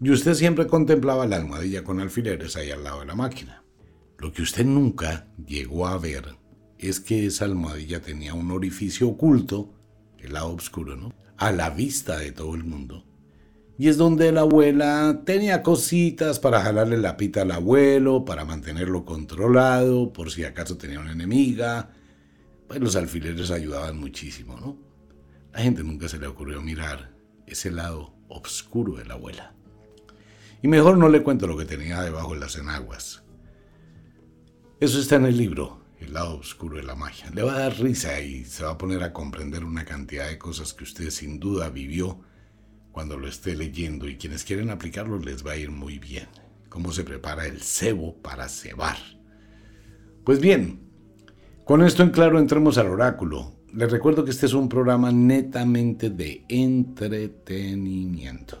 Y 0.00 0.10
usted 0.10 0.34
siempre 0.34 0.66
contemplaba 0.66 1.26
la 1.26 1.36
almohadilla 1.36 1.84
con 1.84 2.00
alfileres 2.00 2.56
ahí 2.56 2.70
al 2.70 2.84
lado 2.84 3.00
de 3.00 3.06
la 3.06 3.14
máquina. 3.14 3.62
Lo 4.18 4.32
que 4.32 4.42
usted 4.42 4.64
nunca 4.64 5.28
llegó 5.46 5.86
a 5.86 5.98
ver 5.98 6.36
es 6.78 7.00
que 7.00 7.26
esa 7.26 7.44
almohadilla 7.44 8.00
tenía 8.00 8.34
un 8.34 8.50
orificio 8.50 9.08
oculto, 9.08 9.72
el 10.18 10.32
lado 10.32 10.54
oscuro, 10.54 10.96
¿no? 10.96 11.12
A 11.36 11.52
la 11.52 11.70
vista 11.70 12.18
de 12.18 12.32
todo 12.32 12.54
el 12.54 12.64
mundo. 12.64 13.04
Y 13.78 13.88
es 13.88 13.96
donde 13.96 14.30
la 14.32 14.42
abuela 14.42 15.22
tenía 15.24 15.62
cositas 15.62 16.38
para 16.38 16.62
jalarle 16.62 16.98
la 16.98 17.16
pita 17.16 17.42
al 17.42 17.50
abuelo, 17.50 18.24
para 18.24 18.44
mantenerlo 18.44 19.04
controlado, 19.04 20.12
por 20.12 20.30
si 20.30 20.44
acaso 20.44 20.76
tenía 20.76 21.00
una 21.00 21.12
enemiga. 21.12 21.90
Pues 22.68 22.80
los 22.80 22.96
alfileres 22.96 23.50
ayudaban 23.50 23.98
muchísimo, 23.98 24.56
¿no? 24.58 24.91
La 25.52 25.60
gente 25.60 25.84
nunca 25.84 26.08
se 26.08 26.18
le 26.18 26.26
ocurrió 26.26 26.62
mirar 26.62 27.12
ese 27.46 27.70
lado 27.70 28.14
oscuro 28.28 28.94
de 28.94 29.04
la 29.04 29.14
abuela. 29.14 29.54
Y 30.62 30.68
mejor 30.68 30.96
no 30.96 31.08
le 31.08 31.22
cuento 31.22 31.46
lo 31.46 31.56
que 31.56 31.64
tenía 31.64 32.00
debajo 32.00 32.34
de 32.34 32.40
las 32.40 32.56
enaguas. 32.56 33.22
Eso 34.80 34.98
está 34.98 35.16
en 35.16 35.26
el 35.26 35.36
libro, 35.36 35.84
El 36.00 36.14
lado 36.14 36.38
oscuro 36.38 36.76
de 36.76 36.82
la 36.82 36.94
magia. 36.94 37.30
Le 37.30 37.42
va 37.42 37.54
a 37.54 37.58
dar 37.60 37.78
risa 37.78 38.20
y 38.20 38.44
se 38.44 38.64
va 38.64 38.72
a 38.72 38.78
poner 38.78 39.02
a 39.02 39.12
comprender 39.12 39.64
una 39.64 39.84
cantidad 39.84 40.28
de 40.28 40.38
cosas 40.38 40.72
que 40.72 40.84
usted 40.84 41.10
sin 41.10 41.38
duda 41.38 41.68
vivió 41.68 42.20
cuando 42.90 43.18
lo 43.18 43.28
esté 43.28 43.54
leyendo 43.54 44.08
y 44.08 44.16
quienes 44.16 44.44
quieren 44.44 44.70
aplicarlo 44.70 45.18
les 45.18 45.46
va 45.46 45.52
a 45.52 45.56
ir 45.56 45.70
muy 45.70 45.98
bien. 45.98 46.28
Cómo 46.68 46.92
se 46.92 47.04
prepara 47.04 47.46
el 47.46 47.60
cebo 47.60 48.20
para 48.22 48.48
cebar. 48.48 48.96
Pues 50.24 50.40
bien, 50.40 50.80
con 51.64 51.82
esto 51.82 52.02
en 52.02 52.10
claro 52.10 52.38
entremos 52.38 52.78
al 52.78 52.88
oráculo. 52.88 53.54
Les 53.72 53.90
recuerdo 53.90 54.24
que 54.24 54.30
este 54.30 54.44
es 54.44 54.52
un 54.52 54.68
programa 54.68 55.10
netamente 55.10 56.10
de 56.10 56.44
entretenimiento. 56.48 58.58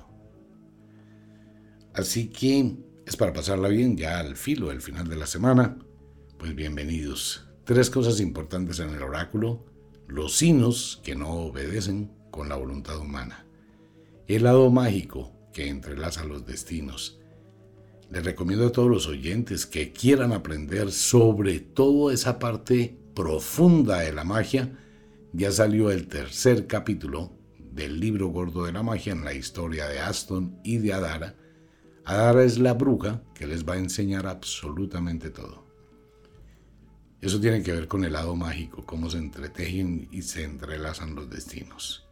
Así 1.92 2.28
que 2.28 2.78
es 3.04 3.16
para 3.16 3.34
pasarla 3.34 3.68
bien 3.68 3.94
ya 3.94 4.20
al 4.20 4.36
filo 4.36 4.70
del 4.70 4.80
final 4.80 5.06
de 5.06 5.16
la 5.16 5.26
semana. 5.26 5.76
Pues 6.38 6.54
bienvenidos. 6.54 7.46
Tres 7.64 7.90
cosas 7.90 8.20
importantes 8.20 8.78
en 8.78 8.88
el 8.88 9.02
oráculo. 9.02 9.66
los 10.08 10.34
sinos 10.34 11.00
que 11.04 11.14
no 11.14 11.30
obedecen 11.30 12.10
con 12.30 12.48
la 12.48 12.56
voluntad 12.56 12.98
humana, 12.98 13.46
el 14.26 14.44
lado 14.44 14.70
mágico 14.70 15.32
que 15.52 15.68
entrelaza 15.68 16.24
los 16.24 16.46
destinos. 16.46 17.20
Les 18.10 18.24
recomiendo 18.24 18.66
a 18.66 18.72
todos 18.72 18.90
los 18.90 19.06
oyentes 19.06 19.66
que 19.66 19.92
quieran 19.92 20.32
aprender 20.32 20.90
sobre 20.90 21.60
toda 21.60 22.14
esa 22.14 22.38
parte 22.38 22.98
profunda 23.14 24.00
de 24.00 24.12
la 24.12 24.24
magia. 24.24 24.78
Ya 25.34 25.50
salió 25.50 25.90
el 25.90 26.08
tercer 26.08 26.66
capítulo 26.66 27.32
del 27.58 27.98
libro 27.98 28.28
gordo 28.28 28.66
de 28.66 28.72
la 28.72 28.82
magia 28.82 29.12
en 29.12 29.24
la 29.24 29.32
historia 29.32 29.88
de 29.88 29.98
Aston 29.98 30.60
y 30.62 30.76
de 30.76 30.92
Adara. 30.92 31.34
Adara 32.04 32.44
es 32.44 32.58
la 32.58 32.74
bruja 32.74 33.22
que 33.34 33.46
les 33.46 33.66
va 33.66 33.74
a 33.74 33.78
enseñar 33.78 34.26
absolutamente 34.26 35.30
todo. 35.30 35.66
Eso 37.22 37.40
tiene 37.40 37.62
que 37.62 37.72
ver 37.72 37.88
con 37.88 38.04
el 38.04 38.12
lado 38.12 38.36
mágico, 38.36 38.84
cómo 38.84 39.08
se 39.08 39.18
entretejen 39.18 40.08
y 40.10 40.20
se 40.20 40.44
entrelazan 40.44 41.14
los 41.14 41.30
destinos. 41.30 42.06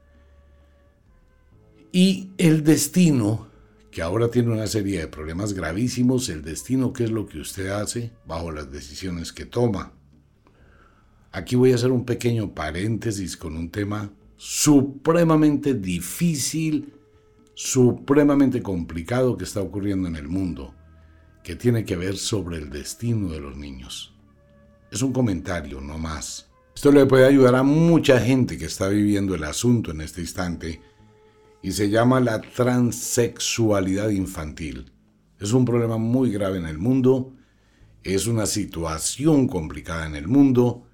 Y 1.93 2.31
el 2.39 2.65
destino, 2.65 3.49
que 3.91 4.01
ahora 4.01 4.31
tiene 4.31 4.53
una 4.53 4.67
serie 4.67 5.01
de 5.01 5.09
problemas 5.09 5.53
gravísimos, 5.53 6.31
el 6.31 6.43
destino, 6.43 6.95
¿qué 6.95 7.05
es 7.05 7.11
lo 7.11 7.27
que 7.27 7.41
usted 7.41 7.69
hace 7.69 8.13
bajo 8.25 8.51
las 8.51 8.71
decisiones 8.71 9.33
que 9.33 9.45
toma? 9.45 9.93
Aquí 11.33 11.55
voy 11.55 11.73
a 11.73 11.77
hacer 11.77 11.93
un 11.93 12.05
pequeño 12.05 12.55
paréntesis 12.55 13.37
con 13.37 13.57
un 13.57 13.71
tema 13.71 14.13
supremamente 14.37 15.75
difícil, 15.75 16.95
supremamente 17.55 18.63
complicado 18.63 19.37
que 19.37 19.45
está 19.45 19.61
ocurriendo 19.61 20.09
en 20.09 20.17
el 20.17 20.29
mundo, 20.29 20.75
que 21.45 21.55
tiene 21.55 21.85
que 21.85 21.97
ver 21.97 22.17
sobre 22.17 22.57
el 22.57 22.71
destino 22.71 23.29
de 23.29 23.41
los 23.41 23.57
niños. 23.57 24.15
Es 24.91 25.03
un 25.03 25.13
comentario, 25.13 25.81
no 25.81 25.99
más. 25.99 26.51
Esto 26.75 26.91
le 26.91 27.07
puede 27.07 27.27
ayudar 27.27 27.55
a 27.55 27.63
mucha 27.63 28.19
gente 28.19 28.59
que 28.59 28.65
está 28.65 28.89
viviendo 28.89 29.35
el 29.35 29.45
asunto 29.45 29.91
en 29.91 30.01
este 30.01 30.23
instante 30.23 30.81
y 31.63 31.73
se 31.73 31.91
llama 31.91 32.21
la 32.21 32.41
transexualidad 32.41 34.09
infantil. 34.11 34.91
Es 35.39 35.53
un 35.53 35.65
problema 35.65 35.97
muy 35.97 36.33
grave 36.33 36.59
en 36.59 36.67
el 36.67 36.79
mundo, 36.79 37.35
es 38.03 38.27
una 38.27 38.47
situación 38.47 39.47
complicada 39.47 40.07
en 40.07 40.17
el 40.17 40.27
mundo. 40.27 40.87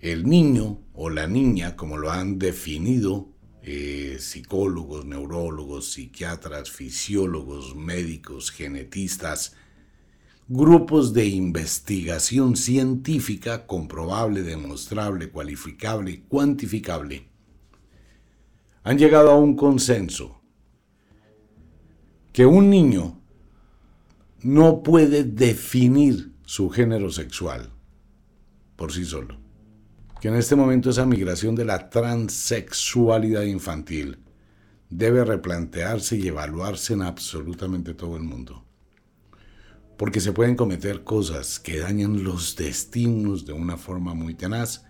El 0.00 0.28
niño 0.28 0.82
o 0.92 1.10
la 1.10 1.26
niña, 1.26 1.76
como 1.76 1.96
lo 1.96 2.10
han 2.10 2.38
definido 2.38 3.30
eh, 3.62 4.18
psicólogos, 4.20 5.04
neurólogos, 5.04 5.92
psiquiatras, 5.92 6.70
fisiólogos, 6.70 7.74
médicos, 7.74 8.50
genetistas, 8.50 9.56
grupos 10.48 11.12
de 11.12 11.26
investigación 11.26 12.56
científica 12.56 13.66
comprobable, 13.66 14.42
demostrable, 14.42 15.30
cualificable, 15.30 16.22
cuantificable, 16.28 17.28
han 18.84 18.98
llegado 18.98 19.32
a 19.32 19.36
un 19.36 19.56
consenso 19.56 20.40
que 22.32 22.46
un 22.46 22.70
niño 22.70 23.20
no 24.42 24.84
puede 24.84 25.24
definir 25.24 26.34
su 26.44 26.70
género 26.70 27.10
sexual 27.10 27.72
por 28.76 28.92
sí 28.92 29.04
solo. 29.04 29.45
Que 30.20 30.28
en 30.28 30.36
este 30.36 30.56
momento 30.56 30.90
esa 30.90 31.06
migración 31.06 31.54
de 31.54 31.64
la 31.64 31.90
transexualidad 31.90 33.42
infantil 33.42 34.18
debe 34.88 35.24
replantearse 35.24 36.16
y 36.16 36.28
evaluarse 36.28 36.94
en 36.94 37.02
absolutamente 37.02 37.94
todo 37.94 38.16
el 38.16 38.22
mundo. 38.22 38.64
Porque 39.96 40.20
se 40.20 40.32
pueden 40.32 40.56
cometer 40.56 41.04
cosas 41.04 41.58
que 41.58 41.78
dañan 41.78 42.22
los 42.22 42.56
destinos 42.56 43.46
de 43.46 43.52
una 43.52 43.76
forma 43.76 44.14
muy 44.14 44.34
tenaz, 44.34 44.84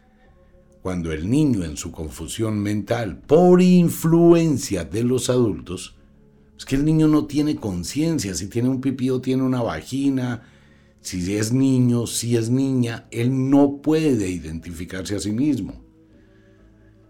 cuando 0.82 1.12
el 1.12 1.28
niño 1.28 1.64
en 1.64 1.76
su 1.76 1.90
confusión 1.90 2.60
mental, 2.60 3.18
por 3.18 3.60
influencia 3.60 4.84
de 4.84 5.02
los 5.02 5.30
adultos, 5.30 5.96
es 6.56 6.64
que 6.64 6.76
el 6.76 6.84
niño 6.84 7.08
no 7.08 7.26
tiene 7.26 7.56
conciencia, 7.56 8.34
si 8.34 8.48
tiene 8.48 8.68
un 8.68 8.80
pipí 8.80 9.10
o 9.10 9.20
tiene 9.20 9.42
una 9.42 9.62
vagina, 9.62 10.42
si 11.06 11.36
es 11.36 11.52
niño, 11.52 12.08
si 12.08 12.36
es 12.36 12.50
niña, 12.50 13.06
él 13.12 13.48
no 13.48 13.80
puede 13.80 14.28
identificarse 14.28 15.14
a 15.14 15.20
sí 15.20 15.30
mismo. 15.30 15.84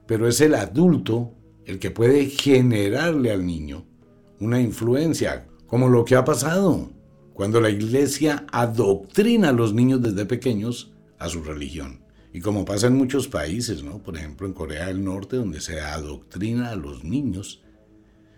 Pero 0.07 0.29
es 0.29 0.43
el 0.43 0.55
adulto 0.55 1.33
el 1.65 1.79
que 1.79 1.91
puede 1.91 2.27
generarle 2.27 3.33
al 3.33 3.47
niño 3.47 3.87
una 4.39 4.61
influencia, 4.61 5.49
como 5.67 5.89
lo 5.89 6.05
que 6.05 6.15
ha 6.15 6.25
pasado 6.25 6.93
cuando 7.33 7.59
la 7.59 7.71
iglesia 7.71 8.47
adoctrina 8.53 9.49
a 9.49 9.53
los 9.53 9.73
niños 9.73 10.03
desde 10.03 10.27
pequeños 10.27 10.93
a 11.19 11.31
su 11.31 11.43
religión. 11.43 12.05
Y 12.35 12.41
como 12.41 12.67
pasa 12.67 12.89
en 12.89 12.97
muchos 12.97 13.29
países, 13.29 13.83
¿no? 13.83 14.03
Por 14.03 14.19
ejemplo, 14.19 14.47
en 14.47 14.53
Corea 14.53 14.89
del 14.89 15.03
Norte, 15.03 15.37
donde 15.37 15.63
se 15.63 15.81
adoctrina 15.81 16.69
a 16.69 16.77
los 16.77 17.03
niños 17.03 17.63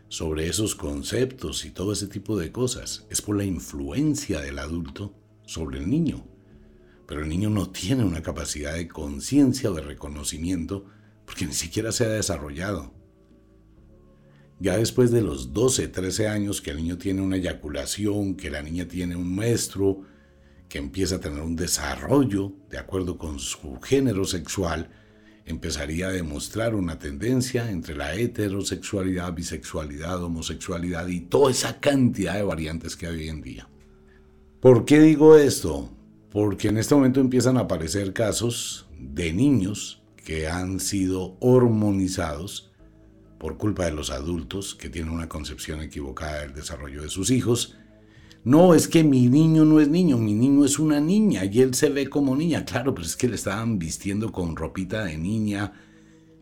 sobre 0.06 0.46
esos 0.46 0.76
conceptos 0.76 1.64
y 1.64 1.72
todo 1.72 1.92
ese 1.92 2.06
tipo 2.06 2.38
de 2.38 2.52
cosas, 2.52 3.06
es 3.10 3.20
por 3.20 3.36
la 3.36 3.44
influencia 3.44 4.40
del 4.40 4.60
adulto 4.60 5.17
sobre 5.48 5.78
el 5.78 5.88
niño. 5.88 6.26
Pero 7.06 7.22
el 7.22 7.28
niño 7.28 7.48
no 7.48 7.70
tiene 7.70 8.04
una 8.04 8.22
capacidad 8.22 8.74
de 8.74 8.86
conciencia 8.86 9.70
de 9.70 9.80
reconocimiento 9.80 10.84
porque 11.24 11.46
ni 11.46 11.54
siquiera 11.54 11.90
se 11.90 12.04
ha 12.04 12.10
desarrollado. 12.10 12.92
Ya 14.60 14.76
después 14.76 15.10
de 15.10 15.22
los 15.22 15.54
12, 15.54 15.88
13 15.88 16.28
años 16.28 16.60
que 16.60 16.70
el 16.70 16.76
niño 16.78 16.98
tiene 16.98 17.22
una 17.22 17.36
eyaculación, 17.36 18.34
que 18.36 18.50
la 18.50 18.60
niña 18.60 18.86
tiene 18.86 19.16
un 19.16 19.34
maestro, 19.34 20.02
que 20.68 20.78
empieza 20.78 21.16
a 21.16 21.20
tener 21.20 21.40
un 21.40 21.56
desarrollo 21.56 22.52
de 22.68 22.76
acuerdo 22.76 23.16
con 23.16 23.38
su 23.38 23.80
género 23.80 24.26
sexual, 24.26 24.90
empezaría 25.46 26.08
a 26.08 26.12
demostrar 26.12 26.74
una 26.74 26.98
tendencia 26.98 27.70
entre 27.70 27.96
la 27.96 28.14
heterosexualidad, 28.14 29.32
bisexualidad, 29.32 30.22
homosexualidad 30.22 31.06
y 31.08 31.20
toda 31.20 31.52
esa 31.52 31.80
cantidad 31.80 32.34
de 32.34 32.42
variantes 32.42 32.96
que 32.96 33.06
hay 33.06 33.16
hoy 33.16 33.28
en 33.28 33.40
día. 33.40 33.68
¿Por 34.60 34.84
qué 34.84 34.98
digo 34.98 35.36
esto? 35.36 35.88
Porque 36.32 36.66
en 36.66 36.78
este 36.78 36.92
momento 36.92 37.20
empiezan 37.20 37.56
a 37.56 37.60
aparecer 37.60 38.12
casos 38.12 38.88
de 38.98 39.32
niños 39.32 40.02
que 40.16 40.48
han 40.48 40.80
sido 40.80 41.36
hormonizados 41.38 42.72
por 43.38 43.56
culpa 43.56 43.84
de 43.84 43.92
los 43.92 44.10
adultos 44.10 44.74
que 44.74 44.90
tienen 44.90 45.12
una 45.12 45.28
concepción 45.28 45.80
equivocada 45.80 46.40
del 46.40 46.54
desarrollo 46.54 47.02
de 47.02 47.08
sus 47.08 47.30
hijos. 47.30 47.76
No, 48.42 48.74
es 48.74 48.88
que 48.88 49.04
mi 49.04 49.28
niño 49.28 49.64
no 49.64 49.78
es 49.78 49.88
niño, 49.88 50.18
mi 50.18 50.34
niño 50.34 50.64
es 50.64 50.80
una 50.80 51.00
niña 51.00 51.44
y 51.44 51.60
él 51.60 51.74
se 51.74 51.90
ve 51.90 52.10
como 52.10 52.34
niña. 52.34 52.64
Claro, 52.64 52.96
pero 52.96 53.06
es 53.06 53.14
que 53.14 53.28
le 53.28 53.36
estaban 53.36 53.78
vistiendo 53.78 54.32
con 54.32 54.56
ropita 54.56 55.04
de 55.04 55.18
niña, 55.18 55.72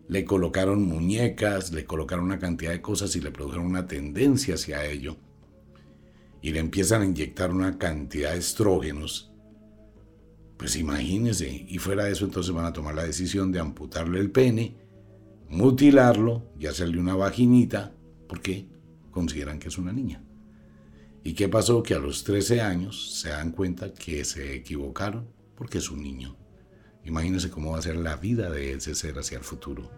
le 0.09 0.25
colocaron 0.25 0.85
muñecas, 0.85 1.71
le 1.71 1.85
colocaron 1.85 2.25
una 2.25 2.39
cantidad 2.39 2.71
de 2.71 2.81
cosas 2.81 3.15
y 3.15 3.21
le 3.21 3.31
produjeron 3.31 3.67
una 3.67 3.87
tendencia 3.87 4.55
hacia 4.55 4.87
ello. 4.87 5.19
Y 6.47 6.53
le 6.53 6.61
empiezan 6.61 7.03
a 7.03 7.07
inyectar 7.07 7.51
una 7.51 7.77
cantidad 7.77 8.31
de 8.31 8.39
estrógenos. 8.39 9.33
Pues 10.57 10.77
imagínense, 10.77 11.67
y 11.69 11.79
fuera 11.79 12.05
de 12.05 12.13
eso 12.13 12.25
entonces 12.25 12.55
van 12.55 12.67
a 12.67 12.73
tomar 12.73 12.95
la 12.95 13.03
decisión 13.03 13.51
de 13.51 13.59
amputarle 13.59 14.21
el 14.21 14.31
pene 14.31 14.77
mutilarlo 15.49 16.53
y 16.57 16.67
hacerle 16.67 17.01
una 17.01 17.17
vaginita 17.17 17.93
porque 18.29 18.69
consideran 19.11 19.59
que 19.59 19.67
es 19.67 19.77
una 19.77 19.93
niña. 19.93 20.23
¿Y 21.25 21.35
qué 21.35 21.49
pasó? 21.49 21.83
Que 21.83 21.95
a 21.95 21.99
los 21.99 22.23
13 22.23 22.61
años 22.61 23.21
se 23.21 23.31
dan 23.31 23.51
cuenta 23.51 23.93
que 23.93 24.25
se 24.25 24.55
equivocaron 24.55 25.27
porque 25.57 25.79
es 25.79 25.91
un 25.91 26.01
niño. 26.01 26.37
Imagínense 27.05 27.51
cómo 27.51 27.73
va 27.73 27.79
a 27.79 27.83
ser 27.83 27.97
la 27.97 28.15
vida 28.15 28.51
de 28.51 28.75
ese 28.75 28.95
ser 28.95 29.19
hacia 29.19 29.39
el 29.39 29.43
futuro. 29.43 29.91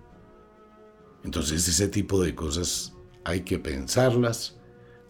Entonces 1.25 1.69
ese 1.69 1.89
tipo 1.89 2.23
de 2.23 2.35
cosas 2.35 2.95
hay 3.23 3.43
que 3.43 3.59
pensarlas, 3.59 4.58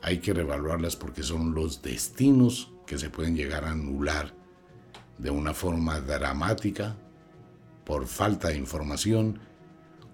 hay 0.03 0.19
que 0.19 0.33
revaluarlas 0.33 0.97
porque 0.97 1.23
son 1.23 1.55
los 1.55 1.83
destinos 1.83 2.73
que 2.87 2.99
se 2.99 3.11
pueden 3.11 3.37
llegar 3.37 3.65
a 3.65 3.73
anular 3.73 4.35
de 5.19 5.31
una 5.31 5.53
forma 5.55 6.01
dramática 6.01 6.97
por 7.85 8.07
falta 8.07 8.49
de 8.49 8.57
información 8.57 9.41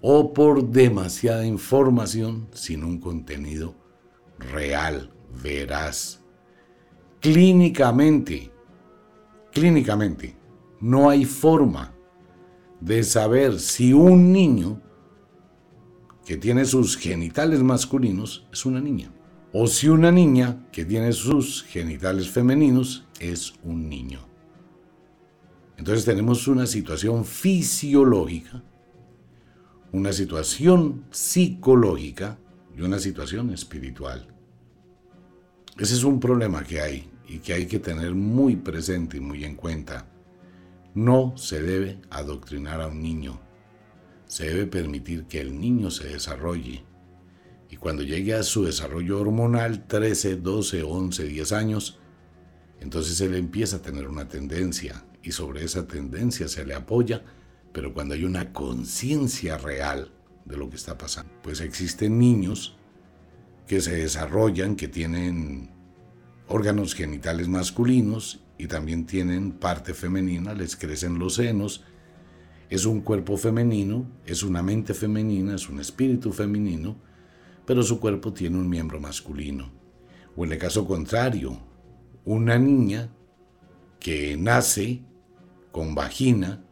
o 0.01 0.33
por 0.33 0.69
demasiada 0.69 1.47
información 1.47 2.49
sin 2.53 2.85
un 2.85 2.99
contenido 3.01 3.75
real, 4.39 5.11
veraz. 5.43 6.21
Clínicamente, 7.21 8.53
clínicamente, 9.53 10.37
no 10.81 11.09
hay 11.09 11.25
forma 11.25 11.95
de 12.81 13.03
saber 13.03 13.59
si 13.61 13.93
un 13.95 14.33
niño 14.33 14.83
que 16.27 16.37
tiene 16.37 16.65
sus 16.65 16.97
genitales 16.97 17.63
masculinos 17.63 18.47
es 18.53 18.67
una 18.67 18.81
niña, 18.81 19.14
o 19.55 19.67
si 19.67 19.89
una 19.89 20.13
niña 20.13 20.67
que 20.71 20.85
tiene 20.85 21.15
sus 21.15 21.63
genitales 21.63 22.29
femeninos 22.29 23.07
es 23.19 23.55
un 23.63 23.89
niño. 23.89 24.21
Entonces 25.79 26.05
tenemos 26.05 26.47
una 26.47 26.67
situación 26.67 27.25
fisiológica 27.25 28.63
una 29.95 30.13
situación 30.13 31.05
psicológica 31.13 32.37
y 32.77 32.81
una 32.81 32.99
situación 32.99 33.51
espiritual. 33.51 34.27
Ese 35.79 35.95
es 35.95 36.03
un 36.03 36.19
problema 36.19 36.65
que 36.65 36.81
hay 36.81 37.09
y 37.29 37.39
que 37.39 37.53
hay 37.53 37.67
que 37.67 37.79
tener 37.79 38.13
muy 38.13 38.57
presente 38.57 39.19
y 39.19 39.21
muy 39.21 39.45
en 39.45 39.55
cuenta. 39.55 40.09
No 40.95 41.37
se 41.37 41.63
debe 41.63 42.01
adoctrinar 42.11 42.81
a 42.81 42.89
un 42.89 43.01
niño. 43.01 43.41
se 44.27 44.47
debe 44.47 44.67
permitir 44.67 45.27
que 45.27 45.41
el 45.41 45.61
niño 45.61 45.93
se 45.93 46.09
desarrolle. 46.09 46.83
Y 47.75 47.77
cuando 47.77 48.05
llegue 48.05 48.35
a 48.35 48.45
su 48.45 48.65
desarrollo 48.65 49.21
hormonal, 49.21 49.89
13, 49.89 50.37
12, 50.37 50.85
11, 50.85 51.25
10 51.25 51.53
años, 51.53 51.99
entonces 52.79 53.21
él 53.21 53.35
empieza 53.35 53.79
a 53.79 53.83
tener 53.83 54.07
una 54.07 54.29
tendencia 54.29 55.05
y 55.25 55.33
sobre 55.33 55.65
esa 55.65 55.89
tendencia 55.89 56.47
se 56.47 56.65
le 56.65 56.75
apoya, 56.75 57.25
pero 57.73 57.93
cuando 57.93 58.15
hay 58.15 58.23
una 58.23 58.53
conciencia 58.53 59.59
real 59.59 60.13
de 60.45 60.57
lo 60.57 60.71
que 60.71 60.77
está 60.77 60.97
pasando, 60.97 61.33
pues 61.43 61.61
existen 61.61 62.17
niños 62.17 62.77
que 63.67 63.81
se 63.81 63.97
desarrollan, 63.97 64.77
que 64.77 64.87
tienen 64.87 65.71
órganos 66.47 66.95
genitales 66.95 67.49
masculinos 67.49 68.39
y 68.57 68.69
también 68.69 69.05
tienen 69.05 69.51
parte 69.51 69.95
femenina, 69.95 70.55
les 70.55 70.77
crecen 70.77 71.19
los 71.19 71.35
senos, 71.35 71.83
es 72.71 72.87
un 72.87 73.01
cuerpo 73.01 73.37
femenino, 73.37 74.07
es 74.27 74.45
una 74.45 74.63
mente 74.63 74.95
femenina, 74.95 75.57
es 75.57 75.69
un 75.69 75.81
espíritu 75.81 76.33
femenino, 76.33 77.13
pero 77.67 77.83
su 77.83 78.01
cuerpo 78.01 78.33
tiene 78.33 78.59
un 78.59 78.69
miembro 78.69 79.01
masculino. 79.01 79.71
O 80.37 80.45
en 80.45 80.53
el 80.53 80.59
caso 80.59 80.87
contrario, 80.87 81.59
una 82.25 82.59
niña 82.59 83.11
que 84.01 84.37
nace 84.37 85.03
con 85.73 85.95
vagina, 85.95 86.65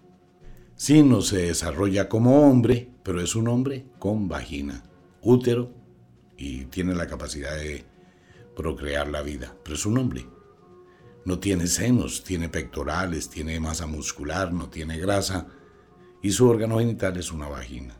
sí 0.75 1.03
no 1.03 1.23
se 1.23 1.39
desarrolla 1.39 2.09
como 2.09 2.49
hombre, 2.49 2.91
pero 3.03 3.21
es 3.21 3.35
un 3.35 3.49
hombre 3.49 3.87
con 3.99 4.29
vagina, 4.29 4.83
útero 5.23 5.73
y 6.37 6.67
tiene 6.67 6.95
la 6.95 7.07
capacidad 7.07 7.57
de 7.57 7.85
procrear 8.57 9.09
la 9.09 9.23
vida, 9.23 9.57
pero 9.63 9.77
es 9.77 9.87
un 9.87 9.99
hombre. 9.99 10.27
No 11.25 11.39
tiene 11.39 11.69
senos, 11.69 12.25
tiene 12.25 12.49
pectorales, 12.49 13.31
tiene 13.31 13.61
masa 13.61 13.87
muscular, 13.87 14.53
no 14.53 14.69
tiene 14.69 14.99
grasa 14.99 15.47
y 16.21 16.33
su 16.33 16.49
órgano 16.49 16.79
genital 16.79 17.17
es 17.17 17.31
una 17.33 17.49
vagina. 17.49 17.97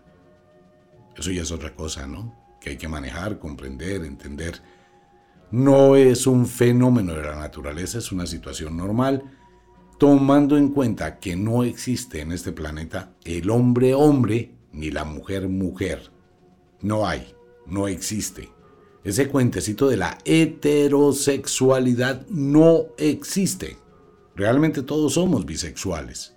Eso 1.17 1.31
ya 1.31 1.43
es 1.43 1.53
otra 1.53 1.75
cosa, 1.75 2.07
¿no? 2.07 2.42
Que 2.63 2.71
hay 2.71 2.77
que 2.77 2.89
manejar, 2.89 3.39
comprender, 3.39 4.05
entender. 4.05 4.61
No 5.51 5.97
es 5.97 6.27
un 6.27 6.47
fenómeno 6.47 7.15
de 7.15 7.23
la 7.23 7.37
naturaleza, 7.37 7.99
es 7.99 8.13
una 8.13 8.27
situación 8.27 8.77
normal, 8.77 9.23
tomando 9.99 10.57
en 10.57 10.69
cuenta 10.69 11.19
que 11.19 11.37
no 11.37 11.65
existe 11.65 12.21
en 12.21 12.33
este 12.33 12.53
planeta 12.53 13.13
el 13.25 13.51
hombre 13.51 13.95
hombre 13.95 14.55
ni 14.73 14.91
la 14.91 15.05
mujer 15.05 15.49
mujer. 15.49 16.11
No 16.81 17.07
hay, 17.07 17.35
no 17.67 17.89
existe. 17.89 18.51
Ese 19.05 19.29
cuentecito 19.29 19.89
de 19.89 19.97
la 19.97 20.19
heterosexualidad 20.25 22.27
no 22.29 22.87
existe. 22.97 23.77
Realmente 24.37 24.83
todos 24.83 25.15
somos 25.15 25.45
bisexuales. 25.45 26.37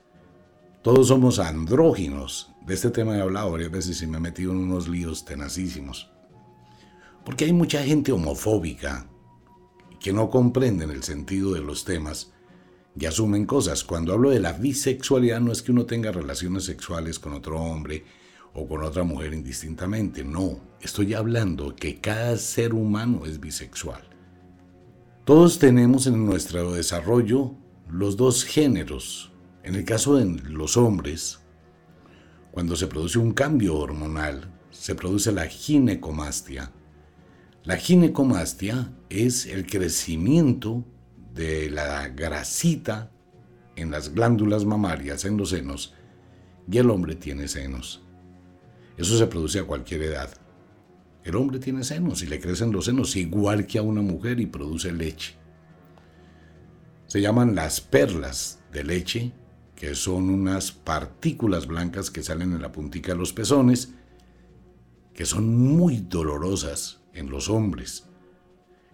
Todos 0.82 1.08
somos 1.08 1.40
andróginos. 1.40 2.52
De 2.66 2.74
este 2.74 2.90
tema 2.90 3.18
he 3.18 3.22
hablado 3.22 3.52
varias 3.52 3.72
veces 3.72 4.02
y 4.02 4.08
me 4.08 4.18
he 4.18 4.22
metido 4.22 4.52
en 4.52 4.58
unos 4.58 4.88
líos 4.88 5.26
tenacísimos. 5.26 6.12
Porque 7.26 7.46
hay 7.46 7.54
mucha 7.54 7.84
gente 7.84 8.12
homofóbica 8.12 9.10
que 10.00 10.14
no 10.14 10.30
comprenden 10.30 10.92
el 10.92 11.04
sentido 11.04 11.54
de 11.54 11.62
los 11.62 11.84
temas 11.84 12.32
y 12.98 13.06
asumen 13.06 13.46
cosas. 13.46 13.84
Cuando 13.84 14.14
hablo 14.14 14.30
de 14.30 14.40
la 14.40 14.54
bisexualidad 14.54 15.42
no 15.42 15.52
es 15.52 15.64
que 15.64 15.72
uno 15.72 15.86
tenga 15.86 16.12
relaciones 16.12 16.66
sexuales 16.66 17.20
con 17.20 17.34
otro 17.34 17.60
hombre 17.60 18.06
o 18.54 18.68
con 18.68 18.84
otra 18.84 19.04
mujer 19.04 19.34
indistintamente. 19.34 20.24
No, 20.24 20.60
estoy 20.80 21.14
hablando 21.16 21.76
que 21.76 22.00
cada 22.00 22.38
ser 22.38 22.74
humano 22.74 23.26
es 23.26 23.40
bisexual. 23.40 24.04
Todos 25.26 25.58
tenemos 25.58 26.06
en 26.06 26.24
nuestro 26.24 26.74
desarrollo 26.74 27.56
los 27.90 28.16
dos 28.16 28.44
géneros. 28.44 29.32
En 29.64 29.74
el 29.74 29.84
caso 29.84 30.16
de 30.16 30.26
los 30.50 30.78
hombres, 30.78 31.40
cuando 32.52 32.76
se 32.76 32.86
produce 32.86 33.18
un 33.18 33.34
cambio 33.34 33.76
hormonal, 33.76 34.54
se 34.70 34.94
produce 34.94 35.32
la 35.32 35.48
ginecomastia. 35.48 36.72
La 37.66 37.78
ginecomastia 37.78 38.94
es 39.10 39.48
el 39.48 39.66
crecimiento 39.66 40.86
de 41.34 41.72
la 41.72 42.10
grasita 42.10 43.12
en 43.76 43.90
las 43.90 44.14
glándulas 44.14 44.66
mamarias, 44.66 45.26
en 45.26 45.36
los 45.36 45.50
senos, 45.50 45.96
y 46.72 46.78
el 46.78 46.92
hombre 46.92 47.16
tiene 47.16 47.48
senos. 47.48 48.04
Eso 48.98 49.18
se 49.18 49.26
produce 49.26 49.58
a 49.58 49.64
cualquier 49.64 50.04
edad. 50.04 50.30
El 51.24 51.36
hombre 51.38 51.58
tiene 51.58 51.84
senos 51.84 52.22
y 52.22 52.28
le 52.28 52.40
crecen 52.40 52.72
los 52.72 52.86
senos 52.86 53.16
igual 53.16 53.66
que 53.66 53.80
a 53.80 53.82
una 53.82 54.04
mujer 54.04 54.40
y 54.40 54.46
produce 54.46 54.94
leche. 54.94 55.34
Se 57.08 57.20
llaman 57.20 57.56
las 57.56 57.82
perlas 57.82 58.60
de 58.72 58.84
leche, 58.84 59.32
que 59.76 59.96
son 59.96 60.30
unas 60.30 60.72
partículas 60.72 61.66
blancas 61.66 62.12
que 62.12 62.22
salen 62.22 62.54
en 62.54 62.62
la 62.62 62.72
puntica 62.72 63.14
de 63.14 63.18
los 63.18 63.34
pezones, 63.34 63.96
que 65.16 65.26
son 65.26 65.58
muy 65.58 65.98
dolorosas 65.98 67.02
en 67.16 67.30
los 67.30 67.50
hombres. 67.50 68.08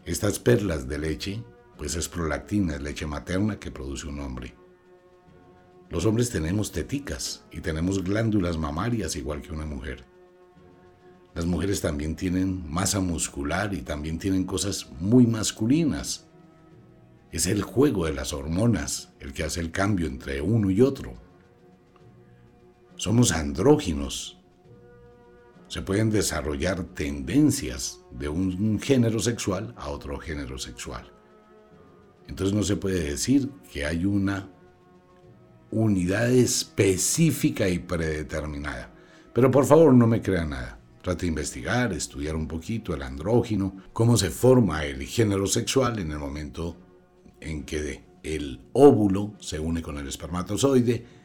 Estas 0.05 0.39
perlas 0.39 0.87
de 0.87 0.97
leche, 0.97 1.43
pues 1.77 1.95
es 1.95 2.07
prolactina, 2.07 2.75
es 2.75 2.81
leche 2.81 3.05
materna 3.05 3.59
que 3.59 3.71
produce 3.71 4.07
un 4.07 4.19
hombre. 4.19 4.55
Los 5.89 6.05
hombres 6.05 6.29
tenemos 6.29 6.71
teticas 6.71 7.43
y 7.51 7.59
tenemos 7.59 8.03
glándulas 8.03 8.57
mamarias 8.57 9.15
igual 9.17 9.41
que 9.41 9.51
una 9.51 9.65
mujer. 9.65 10.05
Las 11.33 11.45
mujeres 11.45 11.81
también 11.81 12.15
tienen 12.15 12.69
masa 12.69 12.99
muscular 12.99 13.73
y 13.73 13.81
también 13.81 14.19
tienen 14.19 14.45
cosas 14.45 14.89
muy 14.99 15.27
masculinas. 15.27 16.27
Es 17.31 17.45
el 17.45 17.61
juego 17.61 18.05
de 18.05 18.13
las 18.13 18.33
hormonas 18.33 19.13
el 19.19 19.33
que 19.33 19.43
hace 19.43 19.61
el 19.61 19.71
cambio 19.71 20.07
entre 20.07 20.41
uno 20.41 20.69
y 20.69 20.81
otro. 20.81 21.13
Somos 22.95 23.31
andróginos. 23.31 24.40
Se 25.71 25.81
pueden 25.81 26.09
desarrollar 26.09 26.83
tendencias 26.83 28.01
de 28.11 28.27
un 28.27 28.77
género 28.81 29.21
sexual 29.21 29.73
a 29.77 29.87
otro 29.87 30.19
género 30.19 30.59
sexual. 30.59 31.09
Entonces 32.27 32.53
no 32.53 32.61
se 32.63 32.75
puede 32.75 33.11
decir 33.11 33.49
que 33.71 33.85
hay 33.85 34.03
una 34.03 34.49
unidad 35.71 36.29
específica 36.29 37.69
y 37.69 37.79
predeterminada. 37.79 38.93
Pero 39.33 39.49
por 39.49 39.63
favor 39.63 39.93
no 39.93 40.07
me 40.07 40.21
crea 40.21 40.43
nada. 40.43 40.77
Trate 41.01 41.21
de 41.21 41.27
investigar, 41.29 41.93
estudiar 41.93 42.35
un 42.35 42.49
poquito 42.49 42.93
el 42.93 43.01
andrógino, 43.01 43.77
cómo 43.93 44.17
se 44.17 44.29
forma 44.29 44.83
el 44.83 45.01
género 45.03 45.47
sexual 45.47 45.99
en 45.99 46.11
el 46.11 46.19
momento 46.19 46.75
en 47.39 47.63
que 47.63 48.03
el 48.23 48.59
óvulo 48.73 49.35
se 49.39 49.57
une 49.57 49.81
con 49.81 49.97
el 49.97 50.09
espermatozoide. 50.09 51.20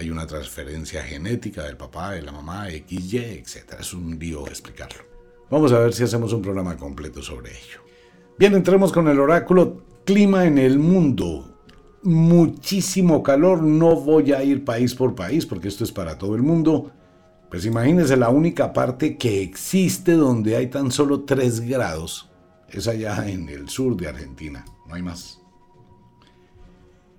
Hay 0.00 0.08
una 0.08 0.26
transferencia 0.26 1.02
genética 1.02 1.62
del 1.62 1.76
papá, 1.76 2.12
de 2.12 2.22
la 2.22 2.32
mamá, 2.32 2.68
XY, 2.70 3.18
etc. 3.18 3.74
Es 3.80 3.92
un 3.92 4.18
lío 4.18 4.46
explicarlo. 4.46 5.02
Vamos 5.50 5.72
a 5.72 5.78
ver 5.78 5.92
si 5.92 6.04
hacemos 6.04 6.32
un 6.32 6.40
programa 6.40 6.74
completo 6.78 7.20
sobre 7.20 7.50
ello. 7.50 7.80
Bien, 8.38 8.54
entremos 8.54 8.92
con 8.92 9.08
el 9.08 9.20
oráculo 9.20 9.82
clima 10.06 10.46
en 10.46 10.56
el 10.56 10.78
mundo 10.78 11.50
muchísimo 12.02 13.22
calor, 13.22 13.62
no 13.62 13.94
voy 13.94 14.32
a 14.32 14.42
ir 14.42 14.64
país 14.64 14.94
por 14.94 15.14
país 15.14 15.44
porque 15.44 15.68
esto 15.68 15.84
es 15.84 15.92
para 15.92 16.16
todo 16.16 16.34
el 16.34 16.40
mundo. 16.40 16.90
Pues 17.50 17.66
imagínense 17.66 18.16
la 18.16 18.30
única 18.30 18.72
parte 18.72 19.18
que 19.18 19.42
existe 19.42 20.12
donde 20.12 20.56
hay 20.56 20.68
tan 20.68 20.90
solo 20.90 21.24
3 21.24 21.60
grados. 21.60 22.30
Es 22.70 22.88
allá 22.88 23.28
en 23.28 23.50
el 23.50 23.68
sur 23.68 23.98
de 23.98 24.08
Argentina, 24.08 24.64
no 24.88 24.94
hay 24.94 25.02
más. 25.02 25.39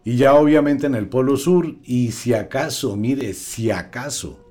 Y 0.03 0.17
ya 0.17 0.33
obviamente 0.35 0.87
en 0.87 0.95
el 0.95 1.07
Polo 1.07 1.37
Sur, 1.37 1.75
y 1.83 2.11
si 2.11 2.33
acaso, 2.33 2.95
mire, 2.95 3.33
si 3.33 3.69
acaso 3.69 4.41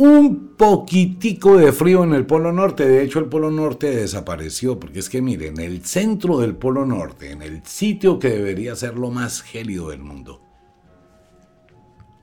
un 0.00 0.56
poquitico 0.56 1.58
de 1.58 1.72
frío 1.72 2.04
en 2.04 2.14
el 2.14 2.24
Polo 2.24 2.52
Norte. 2.52 2.88
De 2.88 3.02
hecho, 3.02 3.18
el 3.18 3.26
Polo 3.26 3.50
Norte 3.50 3.94
desapareció, 3.94 4.80
porque 4.80 5.00
es 5.00 5.10
que 5.10 5.20
miren, 5.20 5.60
en 5.60 5.70
el 5.72 5.84
centro 5.84 6.38
del 6.38 6.56
Polo 6.56 6.86
Norte, 6.86 7.32
en 7.32 7.42
el 7.42 7.62
sitio 7.66 8.18
que 8.18 8.30
debería 8.30 8.74
ser 8.76 8.96
lo 8.96 9.10
más 9.10 9.42
gélido 9.42 9.90
del 9.90 10.00
mundo, 10.00 10.40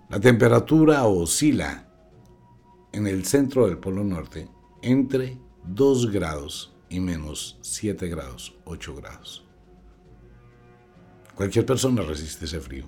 la 0.10 0.20
temperatura 0.20 1.06
oscila 1.06 1.88
en 2.94 3.06
el 3.06 3.26
centro 3.26 3.68
del 3.68 3.78
Polo 3.78 4.04
Norte 4.04 4.50
entre 4.82 5.38
2 5.68 6.12
grados 6.12 6.76
y 6.90 7.00
menos 7.00 7.60
7 7.62 8.08
grados, 8.08 8.56
8 8.66 8.96
grados. 8.96 9.46
Cualquier 11.38 11.65
persona 11.65 12.02
resiste 12.02 12.43
ese 12.43 12.60
frío. 12.60 12.86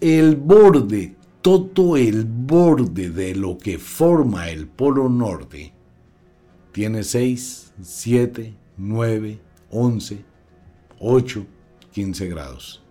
El 0.00 0.36
borde 0.36 1.16
todo 1.44 1.98
el 1.98 2.24
borde 2.24 3.10
de 3.10 3.34
lo 3.34 3.58
que 3.58 3.78
forma 3.78 4.48
el 4.48 4.66
Polo 4.66 5.10
Norte 5.10 5.74
tiene 6.72 7.04
6, 7.04 7.74
7, 7.82 8.56
9, 8.78 9.40
11, 9.70 10.24
8, 11.00 11.46
15 11.92 12.28
grados. 12.28 12.82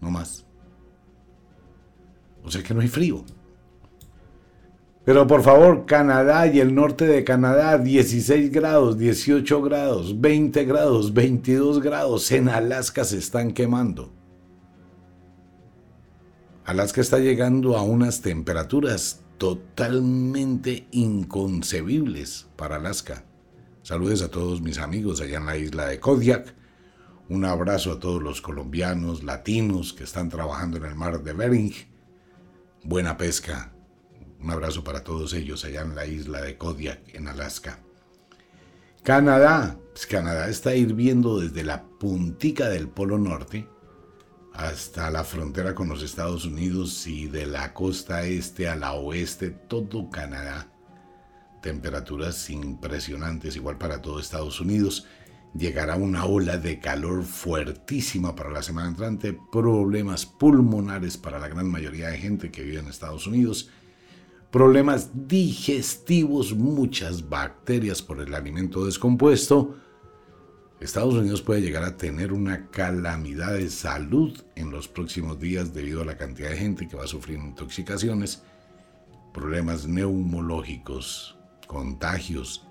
No 0.00 0.10
más. 0.10 0.44
O 2.42 2.50
sea 2.50 2.64
que 2.64 2.74
no 2.74 2.80
hay 2.80 2.88
frío. 2.88 3.24
Pero 5.04 5.26
por 5.26 5.42
favor, 5.42 5.84
Canadá 5.84 6.46
y 6.46 6.60
el 6.60 6.74
norte 6.74 7.06
de 7.06 7.24
Canadá, 7.24 7.76
16 7.76 8.52
grados, 8.52 8.98
18 8.98 9.62
grados, 9.62 10.20
20 10.20 10.64
grados, 10.64 11.12
22 11.12 11.82
grados. 11.82 12.30
En 12.30 12.48
Alaska 12.48 13.04
se 13.04 13.18
están 13.18 13.52
quemando. 13.52 14.12
Alaska 16.64 17.00
está 17.00 17.18
llegando 17.18 17.76
a 17.76 17.82
unas 17.82 18.20
temperaturas 18.20 19.24
totalmente 19.38 20.86
inconcebibles 20.92 22.46
para 22.54 22.76
Alaska. 22.76 23.24
Saludos 23.82 24.22
a 24.22 24.30
todos 24.30 24.62
mis 24.62 24.78
amigos 24.78 25.20
allá 25.20 25.38
en 25.38 25.46
la 25.46 25.56
isla 25.56 25.86
de 25.86 25.98
Kodiak. 25.98 26.54
Un 27.28 27.44
abrazo 27.44 27.90
a 27.90 27.98
todos 27.98 28.22
los 28.22 28.40
colombianos, 28.40 29.24
latinos 29.24 29.92
que 29.92 30.04
están 30.04 30.28
trabajando 30.28 30.76
en 30.76 30.84
el 30.84 30.94
mar 30.94 31.24
de 31.24 31.32
Bering. 31.32 31.72
Buena 32.84 33.16
pesca. 33.16 33.71
Un 34.42 34.50
abrazo 34.50 34.82
para 34.82 35.04
todos 35.04 35.34
ellos 35.34 35.64
allá 35.64 35.82
en 35.82 35.94
la 35.94 36.06
isla 36.06 36.40
de 36.40 36.56
Kodiak, 36.58 37.14
en 37.14 37.28
Alaska. 37.28 37.78
Canadá. 39.02 39.78
Pues 39.92 40.06
Canadá 40.06 40.48
está 40.48 40.74
hirviendo 40.74 41.38
desde 41.38 41.64
la 41.64 41.84
puntica 41.84 42.68
del 42.68 42.88
Polo 42.88 43.18
Norte 43.18 43.68
hasta 44.54 45.10
la 45.10 45.24
frontera 45.24 45.74
con 45.74 45.88
los 45.88 46.02
Estados 46.02 46.44
Unidos 46.44 47.06
y 47.06 47.26
de 47.26 47.46
la 47.46 47.72
costa 47.74 48.24
este 48.24 48.68
a 48.68 48.76
la 48.76 48.92
oeste, 48.94 49.50
todo 49.50 50.10
Canadá. 50.10 50.68
Temperaturas 51.62 52.50
impresionantes, 52.50 53.56
igual 53.56 53.78
para 53.78 54.02
todo 54.02 54.18
Estados 54.18 54.60
Unidos. 54.60 55.06
Llegará 55.54 55.96
una 55.96 56.24
ola 56.24 56.56
de 56.56 56.80
calor 56.80 57.24
fuertísima 57.24 58.34
para 58.34 58.50
la 58.50 58.62
semana 58.62 58.88
entrante, 58.88 59.38
problemas 59.52 60.26
pulmonares 60.26 61.16
para 61.16 61.38
la 61.38 61.48
gran 61.48 61.70
mayoría 61.70 62.08
de 62.08 62.18
gente 62.18 62.50
que 62.50 62.62
vive 62.62 62.78
en 62.78 62.88
Estados 62.88 63.26
Unidos, 63.26 63.70
problemas 64.52 65.10
digestivos, 65.26 66.54
muchas 66.54 67.28
bacterias 67.28 68.02
por 68.02 68.20
el 68.20 68.34
alimento 68.34 68.84
descompuesto, 68.84 69.76
Estados 70.78 71.14
Unidos 71.14 71.40
puede 71.40 71.62
llegar 71.62 71.84
a 71.84 71.96
tener 71.96 72.32
una 72.32 72.68
calamidad 72.68 73.54
de 73.54 73.70
salud 73.70 74.38
en 74.54 74.70
los 74.70 74.88
próximos 74.88 75.40
días 75.40 75.72
debido 75.72 76.02
a 76.02 76.04
la 76.04 76.18
cantidad 76.18 76.50
de 76.50 76.56
gente 76.56 76.86
que 76.86 76.96
va 76.96 77.04
a 77.04 77.08
sufrir 77.08 77.38
intoxicaciones, 77.38 78.42
problemas 79.32 79.86
neumológicos, 79.86 81.38
contagios, 81.66 82.66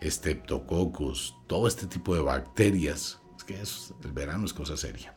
estreptococos, 0.00 1.36
todo 1.46 1.68
este 1.68 1.86
tipo 1.86 2.14
de 2.14 2.22
bacterias. 2.22 3.20
Es 3.36 3.44
que 3.44 3.60
el 4.04 4.12
verano 4.12 4.46
es 4.46 4.54
cosa 4.54 4.76
seria. 4.76 5.14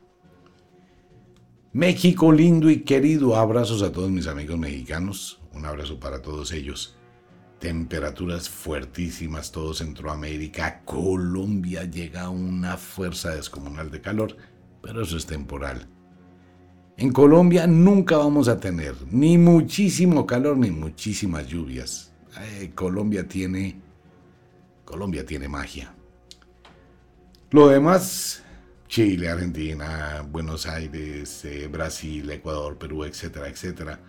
México 1.71 2.31
lindo 2.31 2.69
y 2.69 2.81
querido, 2.81 3.35
abrazos 3.35 3.81
a 3.81 3.91
todos 3.91 4.11
mis 4.11 4.27
amigos 4.27 4.57
mexicanos, 4.57 5.39
un 5.57 5.65
abrazo 5.65 5.99
para 5.99 6.21
todos 6.21 6.51
ellos 6.51 6.97
temperaturas 7.59 8.49
fuertísimas, 8.49 9.51
todo 9.51 9.73
Centroamérica, 9.73 10.81
Colombia 10.85 11.83
llega 11.85 12.23
a 12.23 12.29
una 12.29 12.77
fuerza 12.77 13.31
descomunal 13.31 13.89
de 13.89 14.01
calor, 14.01 14.37
pero 14.81 15.01
eso 15.01 15.17
es 15.17 15.25
temporal. 15.25 15.87
En 16.97 17.11
Colombia 17.11 17.67
nunca 17.67 18.17
vamos 18.17 18.47
a 18.47 18.59
tener 18.59 18.95
ni 19.11 19.37
muchísimo 19.37 20.25
calor 20.25 20.57
ni 20.57 20.71
muchísimas 20.71 21.47
lluvias. 21.47 22.13
Eh, 22.39 22.71
Colombia 22.73 23.27
tiene 23.27 23.81
Colombia 24.85 25.25
tiene 25.25 25.47
magia. 25.47 25.93
Lo 27.51 27.67
demás, 27.67 28.43
Chile, 28.87 29.29
Argentina, 29.29 30.25
Buenos 30.29 30.65
Aires, 30.65 31.43
eh, 31.45 31.67
Brasil, 31.67 32.29
Ecuador, 32.29 32.77
Perú, 32.77 33.03
etcétera, 33.03 33.49
etcétera 33.49 33.99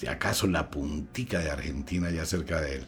si 0.00 0.06
acaso 0.06 0.46
la 0.46 0.70
puntica 0.70 1.40
de 1.40 1.50
Argentina 1.50 2.10
ya 2.10 2.24
cerca 2.24 2.58
de 2.62 2.76
él. 2.76 2.86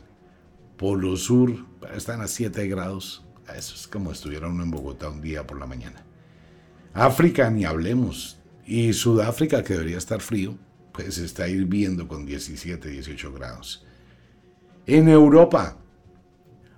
Polo 0.79 1.18
Sur, 1.18 1.66
están 1.94 2.22
a 2.22 2.27
7 2.27 2.66
grados. 2.68 3.22
Eso 3.55 3.75
es 3.75 3.87
como 3.87 4.12
estuvieron 4.12 4.59
en 4.62 4.70
Bogotá 4.70 5.11
un 5.11 5.20
día 5.20 5.46
por 5.46 5.61
la 5.61 5.66
mañana. 5.66 6.03
África, 6.94 7.51
ni 7.51 7.66
hablemos. 7.66 8.38
Y 8.64 8.94
Sudáfrica, 8.94 9.62
que 9.62 9.75
debería 9.75 9.98
estar 9.98 10.22
frío, 10.22 10.57
pues 10.92 11.18
está 11.18 11.46
hirviendo 11.48 12.09
con 12.09 12.25
17, 12.25 12.88
18 12.88 13.33
grados. 13.35 13.85
En 14.87 15.07
Europa, 15.11 15.77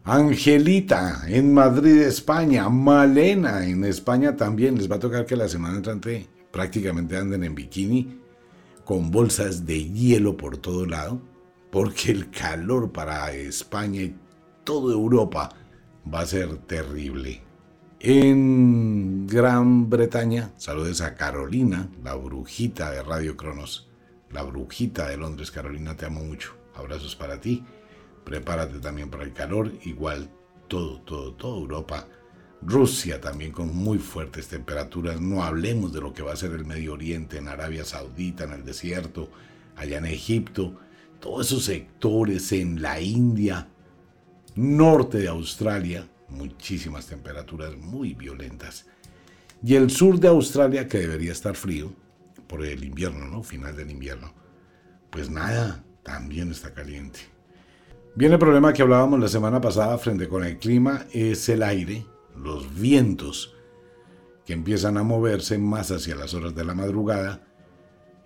Angelita 0.02 1.26
en 1.28 1.54
Madrid, 1.54 2.00
España, 2.00 2.68
Malena 2.68 3.64
en 3.64 3.84
España 3.84 4.34
también. 4.34 4.78
Les 4.78 4.90
va 4.90 4.96
a 4.96 4.98
tocar 4.98 5.26
que 5.26 5.36
la 5.36 5.46
semana 5.46 5.76
entrante 5.76 6.26
prácticamente 6.50 7.16
anden 7.16 7.44
en 7.44 7.54
bikini 7.54 8.23
con 8.84 9.10
bolsas 9.10 9.66
de 9.66 9.84
hielo 9.90 10.36
por 10.36 10.56
todo 10.56 10.86
lado, 10.86 11.20
porque 11.70 12.12
el 12.12 12.30
calor 12.30 12.92
para 12.92 13.32
España 13.32 14.02
y 14.02 14.16
toda 14.64 14.92
Europa 14.92 15.50
va 16.12 16.20
a 16.20 16.26
ser 16.26 16.56
terrible. 16.58 17.42
En 18.00 19.26
Gran 19.26 19.88
Bretaña, 19.88 20.52
saludes 20.58 21.00
a 21.00 21.14
Carolina, 21.14 21.88
la 22.02 22.14
brujita 22.14 22.90
de 22.90 23.02
Radio 23.02 23.36
Cronos, 23.36 23.88
la 24.30 24.42
brujita 24.42 25.08
de 25.08 25.16
Londres. 25.16 25.50
Carolina, 25.50 25.96
te 25.96 26.04
amo 26.04 26.22
mucho. 26.22 26.54
Abrazos 26.74 27.16
para 27.16 27.40
ti. 27.40 27.64
Prepárate 28.24 28.78
también 28.80 29.08
para 29.08 29.24
el 29.24 29.32
calor. 29.32 29.72
Igual 29.84 30.28
todo, 30.68 31.00
todo, 31.00 31.32
toda 31.34 31.58
Europa 31.58 32.08
Rusia 32.66 33.20
también 33.20 33.52
con 33.52 33.74
muy 33.74 33.98
fuertes 33.98 34.48
temperaturas. 34.48 35.20
No 35.20 35.42
hablemos 35.42 35.92
de 35.92 36.00
lo 36.00 36.12
que 36.12 36.22
va 36.22 36.32
a 36.32 36.36
ser 36.36 36.52
el 36.52 36.64
Medio 36.64 36.94
Oriente, 36.94 37.38
en 37.38 37.48
Arabia 37.48 37.84
Saudita, 37.84 38.44
en 38.44 38.52
el 38.52 38.64
desierto, 38.64 39.30
allá 39.76 39.98
en 39.98 40.06
Egipto, 40.06 40.74
todos 41.20 41.46
esos 41.46 41.64
sectores 41.64 42.52
en 42.52 42.80
la 42.80 43.00
India, 43.00 43.68
norte 44.54 45.18
de 45.18 45.28
Australia, 45.28 46.08
muchísimas 46.28 47.06
temperaturas 47.06 47.76
muy 47.76 48.14
violentas. 48.14 48.86
Y 49.62 49.74
el 49.74 49.90
sur 49.90 50.18
de 50.18 50.28
Australia, 50.28 50.88
que 50.88 50.98
debería 50.98 51.32
estar 51.32 51.56
frío, 51.56 51.92
por 52.46 52.64
el 52.64 52.84
invierno, 52.84 53.26
¿no? 53.26 53.42
Final 53.42 53.76
del 53.76 53.90
invierno. 53.90 54.32
Pues 55.10 55.30
nada, 55.30 55.82
también 56.02 56.50
está 56.50 56.72
caliente. 56.72 57.20
Bien, 58.14 58.32
el 58.32 58.38
problema 58.38 58.72
que 58.72 58.82
hablábamos 58.82 59.18
la 59.18 59.28
semana 59.28 59.60
pasada 59.60 59.96
frente 59.98 60.28
con 60.28 60.44
el 60.44 60.58
clima 60.58 61.06
es 61.12 61.48
el 61.48 61.62
aire 61.62 62.06
los 62.36 62.74
vientos 62.74 63.54
que 64.44 64.52
empiezan 64.52 64.96
a 64.96 65.02
moverse 65.02 65.58
más 65.58 65.90
hacia 65.90 66.16
las 66.16 66.34
horas 66.34 66.54
de 66.54 66.64
la 66.64 66.74
madrugada 66.74 67.46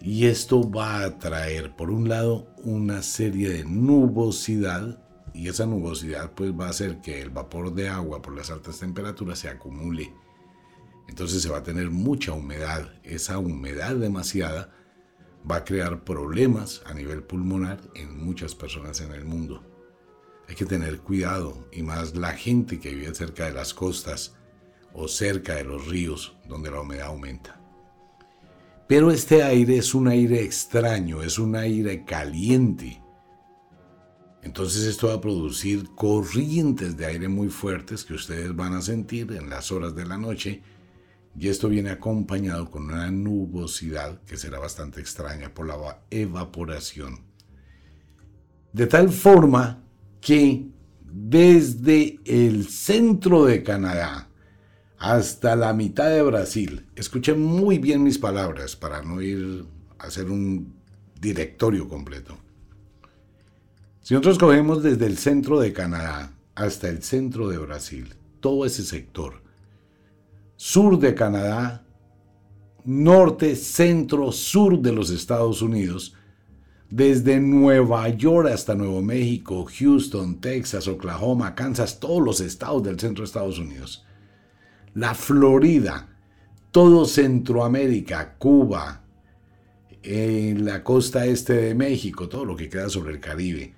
y 0.00 0.26
esto 0.26 0.68
va 0.70 1.02
a 1.02 1.18
traer 1.18 1.74
por 1.74 1.90
un 1.90 2.08
lado 2.08 2.48
una 2.62 3.02
serie 3.02 3.48
de 3.50 3.64
nubosidad 3.64 5.02
y 5.34 5.48
esa 5.48 5.66
nubosidad 5.66 6.32
pues 6.34 6.52
va 6.52 6.66
a 6.66 6.70
hacer 6.70 7.00
que 7.00 7.20
el 7.20 7.30
vapor 7.30 7.74
de 7.74 7.88
agua 7.88 8.22
por 8.22 8.34
las 8.36 8.50
altas 8.50 8.78
temperaturas 8.78 9.38
se 9.38 9.48
acumule. 9.48 10.12
Entonces 11.08 11.42
se 11.42 11.48
va 11.48 11.58
a 11.58 11.62
tener 11.62 11.90
mucha 11.90 12.32
humedad. 12.32 12.92
Esa 13.02 13.38
humedad 13.38 13.96
demasiada 13.96 14.70
va 15.48 15.56
a 15.56 15.64
crear 15.64 16.04
problemas 16.04 16.82
a 16.86 16.94
nivel 16.94 17.22
pulmonar 17.22 17.80
en 17.94 18.24
muchas 18.24 18.54
personas 18.54 19.00
en 19.00 19.12
el 19.12 19.24
mundo. 19.24 19.64
Hay 20.48 20.54
que 20.54 20.64
tener 20.64 21.00
cuidado 21.00 21.68
y 21.70 21.82
más 21.82 22.16
la 22.16 22.32
gente 22.32 22.80
que 22.80 22.94
vive 22.94 23.14
cerca 23.14 23.44
de 23.44 23.52
las 23.52 23.74
costas 23.74 24.34
o 24.94 25.06
cerca 25.06 25.56
de 25.56 25.64
los 25.64 25.86
ríos 25.86 26.36
donde 26.48 26.70
la 26.70 26.80
humedad 26.80 27.08
aumenta. 27.08 27.60
Pero 28.88 29.10
este 29.10 29.42
aire 29.42 29.76
es 29.76 29.94
un 29.94 30.08
aire 30.08 30.42
extraño, 30.42 31.22
es 31.22 31.38
un 31.38 31.54
aire 31.54 32.06
caliente. 32.06 33.02
Entonces 34.42 34.84
esto 34.84 35.08
va 35.08 35.14
a 35.14 35.20
producir 35.20 35.90
corrientes 35.94 36.96
de 36.96 37.04
aire 37.04 37.28
muy 37.28 37.48
fuertes 37.48 38.02
que 38.02 38.14
ustedes 38.14 38.56
van 38.56 38.72
a 38.72 38.80
sentir 38.80 39.32
en 39.32 39.50
las 39.50 39.70
horas 39.70 39.94
de 39.94 40.06
la 40.06 40.16
noche 40.16 40.62
y 41.38 41.48
esto 41.48 41.68
viene 41.68 41.90
acompañado 41.90 42.70
con 42.70 42.84
una 42.84 43.10
nubosidad 43.10 44.22
que 44.22 44.38
será 44.38 44.58
bastante 44.58 45.02
extraña 45.02 45.52
por 45.52 45.66
la 45.66 46.00
evaporación. 46.10 47.26
De 48.72 48.86
tal 48.86 49.10
forma 49.10 49.84
que 50.28 50.68
desde 51.10 52.20
el 52.26 52.68
centro 52.68 53.46
de 53.46 53.62
Canadá 53.62 54.28
hasta 54.98 55.56
la 55.56 55.72
mitad 55.72 56.10
de 56.10 56.20
Brasil, 56.20 56.86
escuchen 56.96 57.42
muy 57.42 57.78
bien 57.78 58.02
mis 58.02 58.18
palabras 58.18 58.76
para 58.76 59.00
no 59.00 59.22
ir 59.22 59.64
a 59.98 60.08
hacer 60.08 60.30
un 60.30 60.74
directorio 61.18 61.88
completo. 61.88 62.36
Si 64.02 64.12
nosotros 64.12 64.38
cogemos 64.38 64.82
desde 64.82 65.06
el 65.06 65.16
centro 65.16 65.60
de 65.60 65.72
Canadá 65.72 66.36
hasta 66.54 66.90
el 66.90 67.02
centro 67.02 67.48
de 67.48 67.56
Brasil, 67.56 68.12
todo 68.40 68.66
ese 68.66 68.82
sector, 68.82 69.42
sur 70.56 70.98
de 70.98 71.14
Canadá, 71.14 71.86
norte, 72.84 73.56
centro, 73.56 74.30
sur 74.32 74.78
de 74.78 74.92
los 74.92 75.08
Estados 75.08 75.62
Unidos, 75.62 76.17
desde 76.90 77.38
Nueva 77.40 78.08
York 78.08 78.48
hasta 78.48 78.74
Nuevo 78.74 79.02
México, 79.02 79.66
Houston, 79.78 80.40
Texas, 80.40 80.88
Oklahoma, 80.88 81.54
Kansas, 81.54 82.00
todos 82.00 82.22
los 82.22 82.40
estados 82.40 82.82
del 82.82 82.98
centro 82.98 83.22
de 83.22 83.26
Estados 83.26 83.58
Unidos. 83.58 84.06
La 84.94 85.14
Florida, 85.14 86.08
todo 86.70 87.04
Centroamérica, 87.04 88.36
Cuba, 88.38 89.04
en 90.02 90.64
la 90.64 90.82
costa 90.82 91.26
este 91.26 91.54
de 91.54 91.74
México, 91.74 92.28
todo 92.28 92.44
lo 92.44 92.56
que 92.56 92.68
queda 92.68 92.88
sobre 92.88 93.12
el 93.12 93.20
Caribe, 93.20 93.74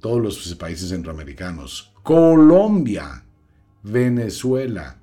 todos 0.00 0.20
los 0.20 0.54
países 0.56 0.90
centroamericanos, 0.90 1.94
Colombia, 2.02 3.24
Venezuela, 3.82 5.00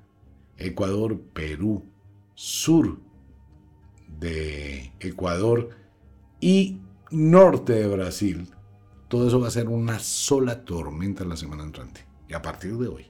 Ecuador, 0.56 1.20
Perú, 1.32 1.84
sur 2.34 3.00
de 4.20 4.92
Ecuador, 5.00 5.70
y 6.40 6.81
norte 7.12 7.74
de 7.74 7.86
Brasil, 7.88 8.48
todo 9.08 9.28
eso 9.28 9.40
va 9.40 9.48
a 9.48 9.52
ser 9.52 9.68
una 9.68 9.98
sola 9.98 10.64
tormenta 10.64 11.24
la 11.24 11.36
semana 11.36 11.62
entrante. 11.62 12.04
Y 12.28 12.34
a 12.34 12.42
partir 12.42 12.76
de 12.78 12.88
hoy, 12.88 13.06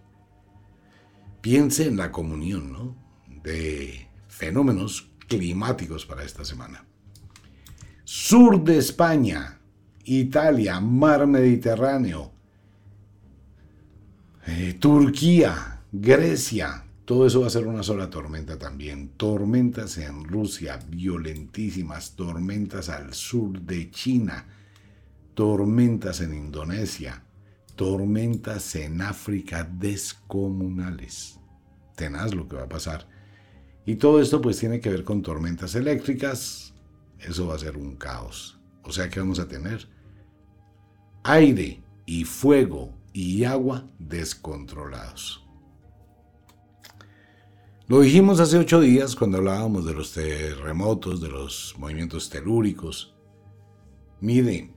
piense 1.41 1.87
en 1.87 1.97
la 1.97 2.11
comunión 2.11 2.97
de 3.43 4.09
fenómenos 4.29 5.11
climáticos 5.29 6.05
para 6.07 6.25
esta 6.25 6.45
semana. 6.45 6.85
Sur 8.05 8.63
de 8.65 8.79
España, 8.79 9.61
Italia, 10.05 10.81
mar 10.81 11.27
Mediterráneo, 11.27 12.33
eh, 14.47 14.77
Turquía, 14.79 15.83
Grecia, 15.93 16.82
todo 17.05 17.27
eso 17.27 17.41
va 17.41 17.49
a 17.49 17.51
ser 17.51 17.67
una 17.67 17.83
sola 17.83 18.11
tormenta 18.11 18.59
también. 18.59 19.11
Tormentas 19.17 19.99
en 19.99 20.25
Rusia, 20.25 20.79
violentísimas, 20.89 22.15
tormentas 22.15 22.89
al 22.89 23.13
sur 23.13 23.61
de 23.61 23.91
China, 23.91 24.47
tormentas 25.35 26.21
en 26.21 26.33
Indonesia, 26.33 27.25
tormentas 27.75 28.77
en 28.77 29.03
África 29.03 29.65
descomunales. 29.65 31.41
Tenaz 31.97 32.35
lo 32.35 32.47
que 32.47 32.57
va 32.57 32.65
a 32.65 32.69
pasar. 32.69 33.09
Y 33.85 33.97
todo 33.97 34.21
esto 34.21 34.41
pues 34.41 34.59
tiene 34.59 34.81
que 34.81 34.91
ver 34.91 35.03
con 35.03 35.23
tormentas 35.23 35.75
eléctricas. 35.75 36.73
Eso 37.19 37.49
va 37.49 37.57
a 37.57 37.59
ser 37.59 37.77
un 37.77 37.97
caos. 37.97 38.61
O 38.85 38.93
sea 38.93 39.09
que 39.09 39.19
vamos 39.19 39.41
a 39.41 39.49
tener 39.49 39.89
aire 41.25 41.83
y 42.07 42.25
fuego 42.25 42.95
y 43.13 43.43
agua 43.43 43.89
descontrolados. 43.99 45.42
Lo 47.93 48.01
dijimos 48.01 48.41
hace 48.41 48.57
ocho 48.57 48.81
días 48.81 49.15
cuando 49.15 49.37
hablábamos 49.37 49.85
de 49.85 49.93
los 49.93 50.13
terremotos, 50.15 51.21
de 51.21 51.29
los 51.29 51.75
movimientos 51.77 52.31
telúricos. 52.31 53.15
Mire, 54.19 54.73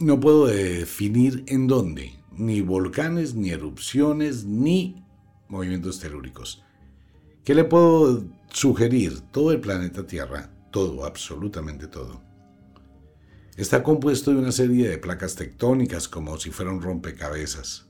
no 0.00 0.20
puedo 0.20 0.44
definir 0.44 1.44
en 1.46 1.66
dónde, 1.66 2.22
ni 2.36 2.60
volcanes, 2.60 3.34
ni 3.34 3.48
erupciones, 3.48 4.44
ni 4.44 5.02
movimientos 5.48 5.98
telúricos. 5.98 6.62
¿Qué 7.42 7.54
le 7.54 7.64
puedo 7.64 8.22
sugerir? 8.50 9.22
Todo 9.32 9.52
el 9.52 9.60
planeta 9.62 10.06
Tierra, 10.06 10.52
todo, 10.70 11.06
absolutamente 11.06 11.86
todo, 11.86 12.20
está 13.56 13.82
compuesto 13.82 14.30
de 14.30 14.40
una 14.40 14.52
serie 14.52 14.90
de 14.90 14.98
placas 14.98 15.36
tectónicas 15.36 16.06
como 16.06 16.36
si 16.36 16.50
fuera 16.50 16.70
un 16.70 16.82
rompecabezas. 16.82 17.89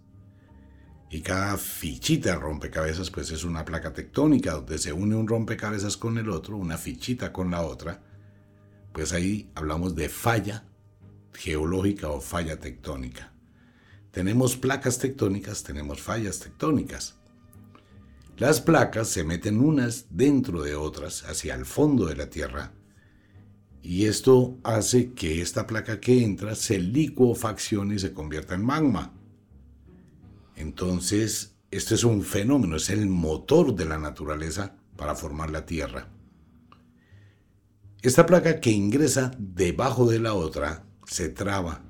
Y 1.11 1.23
cada 1.23 1.57
fichita 1.57 2.37
rompecabezas 2.37 3.11
pues 3.11 3.33
es 3.33 3.43
una 3.43 3.65
placa 3.65 3.93
tectónica 3.93 4.53
donde 4.53 4.79
se 4.79 4.93
une 4.93 5.17
un 5.17 5.27
rompecabezas 5.27 5.97
con 5.97 6.19
el 6.19 6.31
otro, 6.31 6.57
una 6.57 6.79
fichita 6.79 7.33
con 7.33 7.51
la 7.51 7.63
otra. 7.63 8.01
Pues 8.93 9.13
ahí 9.13 9.51
hablamos 9.57 9.97
de 9.97 10.09
falla 10.09 10.65
geológica 11.33 12.09
o 12.09 12.21
falla 12.21 12.61
tectónica. 12.61 13.33
Tenemos 14.13 14.57
placas 14.57 14.99
tectónicas, 14.99 15.65
tenemos 15.65 16.01
fallas 16.01 16.39
tectónicas. 16.39 17.17
Las 18.37 18.61
placas 18.61 19.09
se 19.09 19.25
meten 19.25 19.61
unas 19.61 20.07
dentro 20.11 20.63
de 20.63 20.77
otras 20.77 21.25
hacia 21.25 21.55
el 21.55 21.67
fondo 21.67 22.07
de 22.07 22.17
la 22.17 22.31
Tierra 22.31 22.73
y 23.83 24.07
esto 24.07 24.59
hace 24.63 25.13
que 25.13 25.41
esta 25.41 25.67
placa 25.67 26.01
que 26.01 26.23
entra 26.23 26.55
se 26.55 26.79
licuofaccione 26.79 27.97
y 27.97 27.99
se 27.99 28.13
convierta 28.13 28.55
en 28.55 28.65
magma. 28.65 29.13
Entonces, 30.61 31.57
este 31.71 31.95
es 31.95 32.05
un 32.05 32.23
fenómeno, 32.23 32.77
es 32.77 32.91
el 32.91 33.07
motor 33.07 33.75
de 33.75 33.87
la 33.87 33.99
naturaleza 33.99 34.77
para 34.95 35.15
formar 35.15 35.51
la 35.51 35.65
Tierra. 35.65 36.09
Esta 38.03 38.27
placa 38.27 38.61
que 38.61 38.71
ingresa 38.71 39.31
debajo 39.39 40.07
de 40.07 40.19
la 40.21 40.35
otra 40.35 40.85
se 41.07 41.31
traba, 41.31 41.83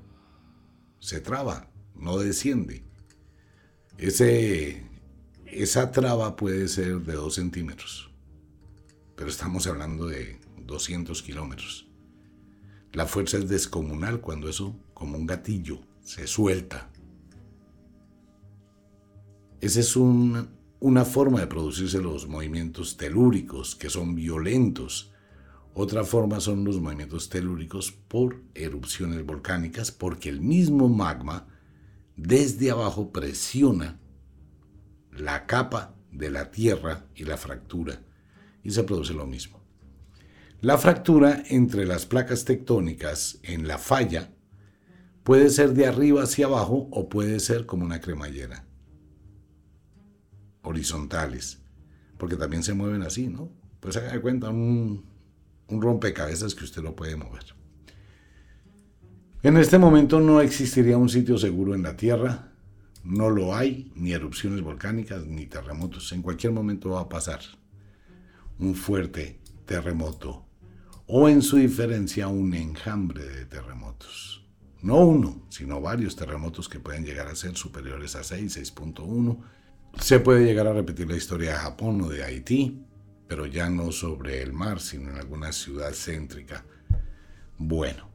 se 0.99 1.19
traba, 1.19 1.69
no 1.95 2.17
desciende. 2.17 2.85
Ese, 3.97 4.83
esa 5.47 5.91
traba 5.91 6.37
puede 6.37 6.69
ser 6.69 7.01
de 7.01 7.13
2 7.13 7.35
centímetros, 7.35 8.09
pero 9.17 9.29
estamos 9.29 9.67
hablando 9.67 10.07
de 10.07 10.39
200 10.59 11.21
kilómetros. 11.23 11.89
La 12.93 13.05
fuerza 13.05 13.37
es 13.37 13.49
descomunal 13.49 14.21
cuando 14.21 14.47
eso, 14.47 14.79
como 14.93 15.17
un 15.17 15.27
gatillo, 15.27 15.81
se 16.03 16.25
suelta. 16.25 16.90
Esa 19.61 19.79
es 19.79 19.95
una 19.95 21.05
forma 21.05 21.39
de 21.39 21.45
producirse 21.45 22.01
los 22.01 22.27
movimientos 22.27 22.97
telúricos, 22.97 23.75
que 23.75 23.91
son 23.91 24.15
violentos. 24.15 25.13
Otra 25.75 26.03
forma 26.03 26.39
son 26.39 26.63
los 26.63 26.81
movimientos 26.81 27.29
telúricos 27.29 27.91
por 27.91 28.41
erupciones 28.55 29.23
volcánicas, 29.23 29.91
porque 29.91 30.29
el 30.29 30.41
mismo 30.41 30.89
magma 30.89 31.47
desde 32.17 32.71
abajo 32.71 33.11
presiona 33.11 33.99
la 35.11 35.45
capa 35.45 35.93
de 36.11 36.31
la 36.31 36.49
tierra 36.49 37.05
y 37.13 37.25
la 37.25 37.37
fractura, 37.37 38.01
y 38.63 38.71
se 38.71 38.83
produce 38.83 39.13
lo 39.13 39.27
mismo. 39.27 39.61
La 40.61 40.79
fractura 40.79 41.43
entre 41.49 41.85
las 41.85 42.07
placas 42.07 42.45
tectónicas 42.45 43.37
en 43.43 43.67
la 43.67 43.77
falla 43.77 44.33
puede 45.23 45.51
ser 45.51 45.73
de 45.73 45.85
arriba 45.85 46.23
hacia 46.23 46.47
abajo 46.47 46.87
o 46.89 47.09
puede 47.09 47.39
ser 47.39 47.67
como 47.67 47.85
una 47.85 48.01
cremallera. 48.01 48.65
Horizontales. 50.61 51.59
Porque 52.17 52.35
también 52.35 52.63
se 52.63 52.73
mueven 52.73 53.01
así, 53.01 53.27
¿no? 53.27 53.49
Pues 53.79 53.97
haga 53.97 54.13
de 54.13 54.21
cuenta 54.21 54.49
un, 54.49 55.05
un 55.67 55.81
rompecabezas 55.81 56.53
que 56.53 56.63
usted 56.63 56.83
lo 56.83 56.95
puede 56.95 57.15
mover. 57.15 57.43
En 59.43 59.57
este 59.57 59.79
momento 59.79 60.19
no 60.19 60.39
existiría 60.39 60.97
un 60.97 61.09
sitio 61.09 61.37
seguro 61.37 61.73
en 61.73 61.81
la 61.81 61.97
Tierra. 61.97 62.51
No 63.03 63.31
lo 63.31 63.55
hay, 63.55 63.91
ni 63.95 64.13
erupciones 64.13 64.61
volcánicas, 64.61 65.25
ni 65.25 65.47
terremotos. 65.47 66.11
En 66.11 66.21
cualquier 66.21 66.53
momento 66.53 66.91
va 66.91 67.01
a 67.01 67.09
pasar 67.09 67.39
un 68.59 68.75
fuerte 68.75 69.39
terremoto 69.65 70.45
o 71.07 71.27
en 71.27 71.41
su 71.41 71.57
diferencia 71.57 72.27
un 72.27 72.53
enjambre 72.53 73.25
de 73.25 73.45
terremotos. 73.45 74.45
No 74.81 74.97
uno, 74.97 75.45
sino 75.49 75.81
varios 75.81 76.15
terremotos 76.15 76.69
que 76.69 76.79
pueden 76.79 77.03
llegar 77.03 77.27
a 77.27 77.35
ser 77.35 77.55
superiores 77.55 78.15
a 78.15 78.23
6, 78.23 78.57
6.1. 78.75 79.39
Se 79.99 80.19
puede 80.19 80.45
llegar 80.45 80.67
a 80.67 80.73
repetir 80.73 81.09
la 81.09 81.17
historia 81.17 81.51
de 81.51 81.57
Japón 81.57 82.01
o 82.01 82.09
de 82.09 82.23
Haití, 82.23 82.81
pero 83.27 83.45
ya 83.45 83.69
no 83.69 83.91
sobre 83.91 84.41
el 84.41 84.53
mar, 84.53 84.79
sino 84.79 85.09
en 85.09 85.17
alguna 85.17 85.51
ciudad 85.51 85.93
céntrica. 85.93 86.65
Bueno, 87.57 88.09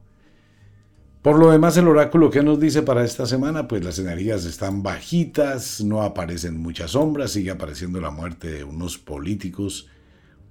por 1.21 1.39
lo 1.39 1.51
demás, 1.51 1.75
el 1.77 1.87
oráculo 1.87 2.29
que 2.29 2.43
nos 2.43 2.59
dice 2.59 2.83
para 2.83 3.03
esta 3.03 3.25
semana, 3.25 3.67
pues 3.67 3.83
las 3.83 3.99
energías 3.99 4.45
están 4.45 4.83
bajitas, 4.83 5.81
no 5.81 6.01
aparecen 6.03 6.57
muchas 6.57 6.91
sombras, 6.91 7.31
sigue 7.31 7.51
apareciendo 7.51 7.99
la 7.99 8.11
muerte 8.11 8.49
de 8.49 8.63
unos 8.63 8.97
políticos 8.97 9.87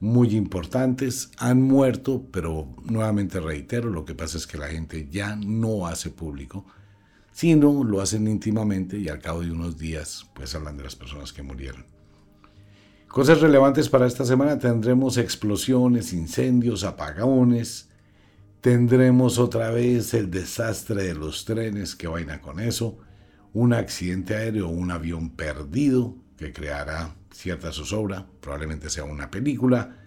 muy 0.01 0.37
importantes 0.37 1.31
han 1.39 1.63
muerto, 1.63 2.27
pero 2.31 2.69
nuevamente 2.85 3.41
reitero, 3.41 3.89
lo 3.91 4.05
que 4.05 4.15
pasa 4.15 4.37
es 4.37 4.47
que 4.47 4.59
la 4.59 4.69
gente 4.69 5.09
ya 5.11 5.37
no 5.37 5.87
hace 5.87 6.11
público, 6.11 6.67
sino 7.37 7.85
lo 7.85 8.01
hacen 8.01 8.29
íntimamente 8.29 8.97
y 8.97 9.11
al 9.11 9.19
cabo 9.19 9.43
de 9.43 9.51
unos 9.51 9.77
días 9.77 10.25
pues 10.35 10.55
hablan 10.55 10.79
de 10.79 10.85
las 10.85 10.97
personas 10.97 11.35
que 11.35 11.43
murieron. 11.43 11.85
Cosas 13.09 13.43
relevantes 13.43 13.91
para 13.91 14.07
esta 14.07 14.25
semana 14.25 14.59
tendremos 14.59 15.19
explosiones, 15.19 16.15
incendios, 16.15 16.83
apagones, 16.83 17.91
tendremos 18.63 19.39
otra 19.39 19.69
vez 19.69 20.15
el 20.15 20.31
desastre 20.31 21.03
de 21.03 21.15
los 21.15 21.45
trenes, 21.45 21.95
que 21.95 22.07
vaina 22.07 22.41
con 22.41 22.59
eso, 22.59 22.97
un 23.53 23.75
accidente 23.75 24.35
aéreo, 24.35 24.69
un 24.69 24.91
avión 24.91 25.29
perdido 25.29 26.17
que 26.39 26.55
creará 26.55 27.17
cierta 27.31 27.71
zozobra, 27.71 28.27
probablemente 28.41 28.89
sea 28.89 29.05
una 29.05 29.31
película, 29.31 29.99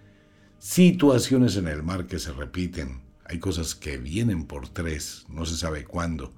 situaciones 0.57 1.57
en 1.57 1.67
el 1.67 1.83
mar 1.83 2.07
que 2.07 2.17
se 2.17 2.31
repiten, 2.31 3.03
hay 3.23 3.37
cosas 3.37 3.75
que 3.75 3.97
vienen 3.97 4.45
por 4.45 4.67
tres, 4.69 5.27
no 5.29 5.45
se 5.45 5.57
sabe 5.57 5.85
cuándo, 5.85 6.33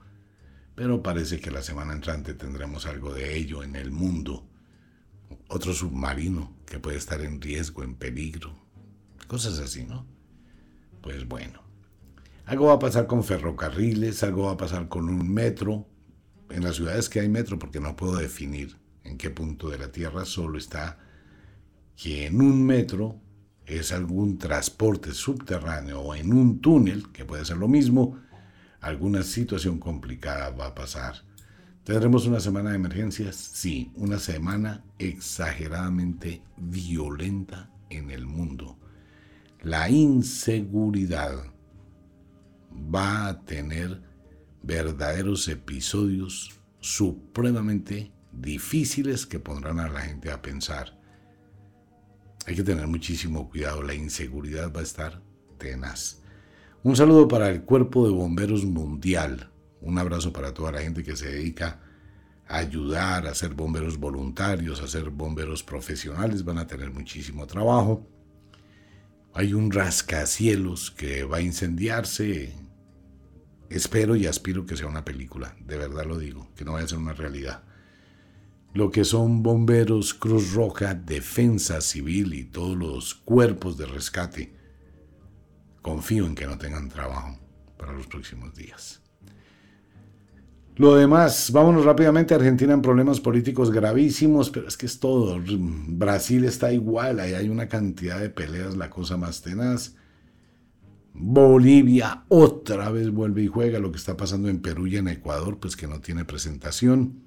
pero 0.76 1.04
parece 1.04 1.40
que 1.40 1.52
la 1.52 1.62
semana 1.62 1.94
entrante 1.94 2.34
tendremos 2.34 2.86
algo 2.86 3.14
de 3.14 3.36
ello 3.36 3.64
en 3.64 3.76
el 3.76 3.92
mundo. 3.92 4.48
Otro 5.48 5.74
submarino 5.74 6.56
que 6.66 6.80
puede 6.80 6.98
estar 6.98 7.22
en 7.22 7.42
riesgo, 7.42 7.84
en 7.84 7.96
peligro, 7.96 8.56
cosas 9.28 9.60
así, 9.60 9.86
¿no? 9.86 10.06
Pues 11.02 11.28
bueno, 11.28 11.62
algo 12.46 12.68
va 12.68 12.74
a 12.74 12.80
pasar 12.80 13.08
con 13.08 13.24
ferrocarriles, 13.24 14.24
algo 14.24 14.46
va 14.46 14.54
a 14.54 14.58
pasar 14.58 14.88
con 14.88 15.10
un 15.10 15.34
metro, 15.34 15.88
en 16.50 16.64
las 16.64 16.76
ciudades 16.76 17.10
que 17.10 17.22
hay 17.22 17.30
metro, 17.30 17.58
porque 17.58 17.80
no 17.80 17.96
puedo 17.96 18.18
definir 18.18 18.78
en 19.04 19.18
qué 19.18 19.30
punto 19.30 19.70
de 19.70 19.78
la 19.78 19.92
Tierra 19.92 20.26
solo 20.26 20.58
está 20.58 21.00
que 21.96 22.26
en 22.26 22.42
un 22.42 22.66
metro 22.66 23.22
es 23.66 23.92
algún 23.92 24.38
transporte 24.38 25.14
subterráneo 25.14 26.02
o 26.02 26.16
en 26.16 26.34
un 26.34 26.60
túnel, 26.60 27.12
que 27.12 27.26
puede 27.26 27.46
ser 27.46 27.58
lo 27.58 27.68
mismo, 27.68 28.20
alguna 28.82 29.24
situación 29.24 29.80
complicada 29.80 30.50
va 30.50 30.68
a 30.68 30.76
pasar. 30.76 31.24
¿Tendremos 31.84 32.26
una 32.28 32.40
semana 32.40 32.72
de 32.72 32.76
emergencias? 32.76 33.36
Sí, 33.36 33.92
una 33.96 34.20
semana 34.20 34.84
exageradamente 35.00 36.44
violenta 36.58 37.72
en 37.90 38.12
el 38.12 38.26
mundo. 38.26 38.78
La 39.62 39.90
inseguridad 39.90 41.44
va 42.74 43.28
a 43.28 43.42
tener 43.42 44.02
verdaderos 44.64 45.48
episodios 45.48 46.60
supremamente 46.80 48.12
difíciles 48.32 49.26
que 49.26 49.40
pondrán 49.40 49.80
a 49.80 49.90
la 49.90 50.02
gente 50.02 50.32
a 50.32 50.42
pensar. 50.42 51.00
Hay 52.48 52.56
que 52.56 52.64
tener 52.64 52.88
muchísimo 52.88 53.50
cuidado, 53.50 53.84
la 53.84 53.94
inseguridad 53.94 54.74
va 54.74 54.80
a 54.80 54.84
estar 54.84 55.22
tenaz. 55.58 56.21
Un 56.84 56.96
saludo 56.96 57.28
para 57.28 57.48
el 57.50 57.62
Cuerpo 57.62 58.08
de 58.08 58.12
Bomberos 58.12 58.66
Mundial. 58.66 59.52
Un 59.82 60.00
abrazo 60.00 60.34
para 60.34 60.52
toda 60.52 60.72
la 60.72 60.82
gente 60.82 61.04
que 61.04 61.16
se 61.16 61.30
dedica 61.30 61.80
a 62.48 62.58
ayudar, 62.58 63.28
a 63.28 63.36
ser 63.36 63.54
bomberos 63.54 64.00
voluntarios, 64.00 64.82
a 64.82 64.88
ser 64.88 65.12
bomberos 65.12 65.62
profesionales. 65.62 66.44
Van 66.44 66.58
a 66.58 66.66
tener 66.66 66.90
muchísimo 66.90 67.46
trabajo. 67.46 68.10
Hay 69.36 69.54
un 69.54 69.70
rascacielos 69.70 70.90
que 70.90 71.24
va 71.24 71.38
a 71.38 71.42
incendiarse. 71.42 72.56
Espero 73.70 74.16
y 74.16 74.26
aspiro 74.26 74.66
que 74.66 74.76
sea 74.76 74.88
una 74.88 75.06
película, 75.06 75.56
de 75.64 75.78
verdad 75.78 76.08
lo 76.08 76.18
digo, 76.18 76.50
que 76.56 76.66
no 76.66 76.74
vaya 76.74 76.86
a 76.86 76.90
ser 76.90 76.98
una 76.98 77.14
realidad. 77.14 77.64
Lo 78.74 78.90
que 78.90 79.06
son 79.06 79.44
bomberos, 79.44 80.16
Cruz 80.16 80.54
Roja, 80.54 80.96
Defensa 80.96 81.80
Civil 81.80 82.34
y 82.34 82.44
todos 82.44 82.76
los 82.76 83.14
cuerpos 83.14 83.78
de 83.78 83.86
rescate 83.86 84.61
confío 85.82 86.26
en 86.26 86.36
que 86.36 86.46
no 86.46 86.58
tengan 86.58 86.90
trabajo 86.90 87.38
para 87.78 87.94
los 87.94 88.08
próximos 88.08 88.54
días. 88.54 89.02
Lo 90.78 90.96
demás, 90.96 91.52
vámonos 91.52 91.84
rápidamente. 91.84 92.34
Argentina 92.34 92.74
en 92.74 92.82
problemas 92.82 93.20
políticos 93.20 93.72
gravísimos, 93.72 94.50
pero 94.50 94.68
es 94.68 94.78
que 94.78 94.86
es 94.86 95.00
todo. 95.00 95.40
Brasil 95.48 96.46
está 96.46 96.72
igual, 96.72 97.20
ahí 97.20 97.34
hay 97.34 97.50
una 97.50 97.68
cantidad 97.68 98.20
de 98.20 98.30
peleas, 98.30 98.78
la 98.78 98.90
cosa 98.90 99.18
más 99.18 99.42
tenaz. 99.42 99.96
Bolivia 101.14 102.24
otra 102.30 102.90
vez 102.90 103.12
vuelve 103.12 103.44
y 103.44 103.48
juega 103.48 103.80
lo 103.80 103.92
que 103.92 103.98
está 103.98 104.16
pasando 104.16 104.48
en 104.48 104.62
Perú 104.62 104.88
y 104.88 104.96
en 104.96 105.10
Ecuador, 105.10 105.60
pues 105.60 105.76
que 105.76 105.88
no 105.88 106.00
tiene 106.00 106.24
presentación. 106.24 107.26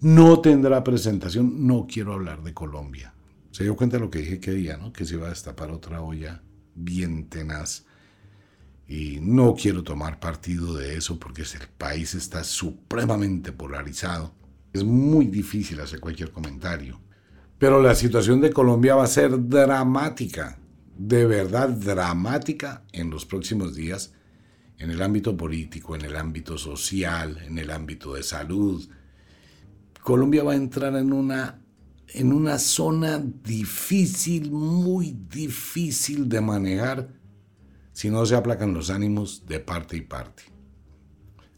No 0.00 0.40
tendrá 0.40 0.82
presentación, 0.82 1.66
no 1.66 1.86
quiero 1.88 2.14
hablar 2.14 2.42
de 2.42 2.54
Colombia. 2.54 3.14
Se 3.52 3.62
dio 3.62 3.76
cuenta 3.76 3.98
de 3.98 4.04
lo 4.04 4.10
que 4.10 4.20
dije 4.20 4.40
que 4.40 4.52
día, 4.52 4.76
¿no? 4.76 4.92
Que 4.92 5.04
se 5.04 5.14
iba 5.14 5.26
a 5.26 5.30
destapar 5.30 5.70
otra 5.70 6.02
olla 6.02 6.42
bien 6.74 7.28
tenaz 7.28 7.86
y 8.90 9.20
no 9.22 9.54
quiero 9.54 9.84
tomar 9.84 10.18
partido 10.18 10.74
de 10.74 10.96
eso 10.96 11.16
porque 11.16 11.42
el 11.42 11.68
país 11.78 12.12
está 12.16 12.42
supremamente 12.42 13.52
polarizado. 13.52 14.34
Es 14.72 14.82
muy 14.82 15.26
difícil 15.26 15.78
hacer 15.78 16.00
cualquier 16.00 16.32
comentario. 16.32 17.00
Pero 17.56 17.80
la 17.80 17.94
situación 17.94 18.40
de 18.40 18.52
Colombia 18.52 18.96
va 18.96 19.04
a 19.04 19.06
ser 19.06 19.48
dramática, 19.48 20.58
de 20.98 21.24
verdad 21.24 21.68
dramática 21.68 22.82
en 22.90 23.10
los 23.10 23.24
próximos 23.24 23.76
días, 23.76 24.12
en 24.76 24.90
el 24.90 25.00
ámbito 25.02 25.36
político, 25.36 25.94
en 25.94 26.04
el 26.04 26.16
ámbito 26.16 26.58
social, 26.58 27.38
en 27.46 27.58
el 27.58 27.70
ámbito 27.70 28.14
de 28.14 28.24
salud. 28.24 28.88
Colombia 30.02 30.42
va 30.42 30.54
a 30.54 30.56
entrar 30.56 30.96
en 30.96 31.12
una, 31.12 31.62
en 32.08 32.32
una 32.32 32.58
zona 32.58 33.22
difícil, 33.22 34.50
muy 34.50 35.16
difícil 35.30 36.28
de 36.28 36.40
manejar 36.40 37.19
si 38.00 38.08
no 38.08 38.24
se 38.24 38.34
aplacan 38.34 38.72
los 38.72 38.88
ánimos 38.88 39.44
de 39.46 39.60
parte 39.60 39.94
y 39.94 40.00
parte. 40.00 40.44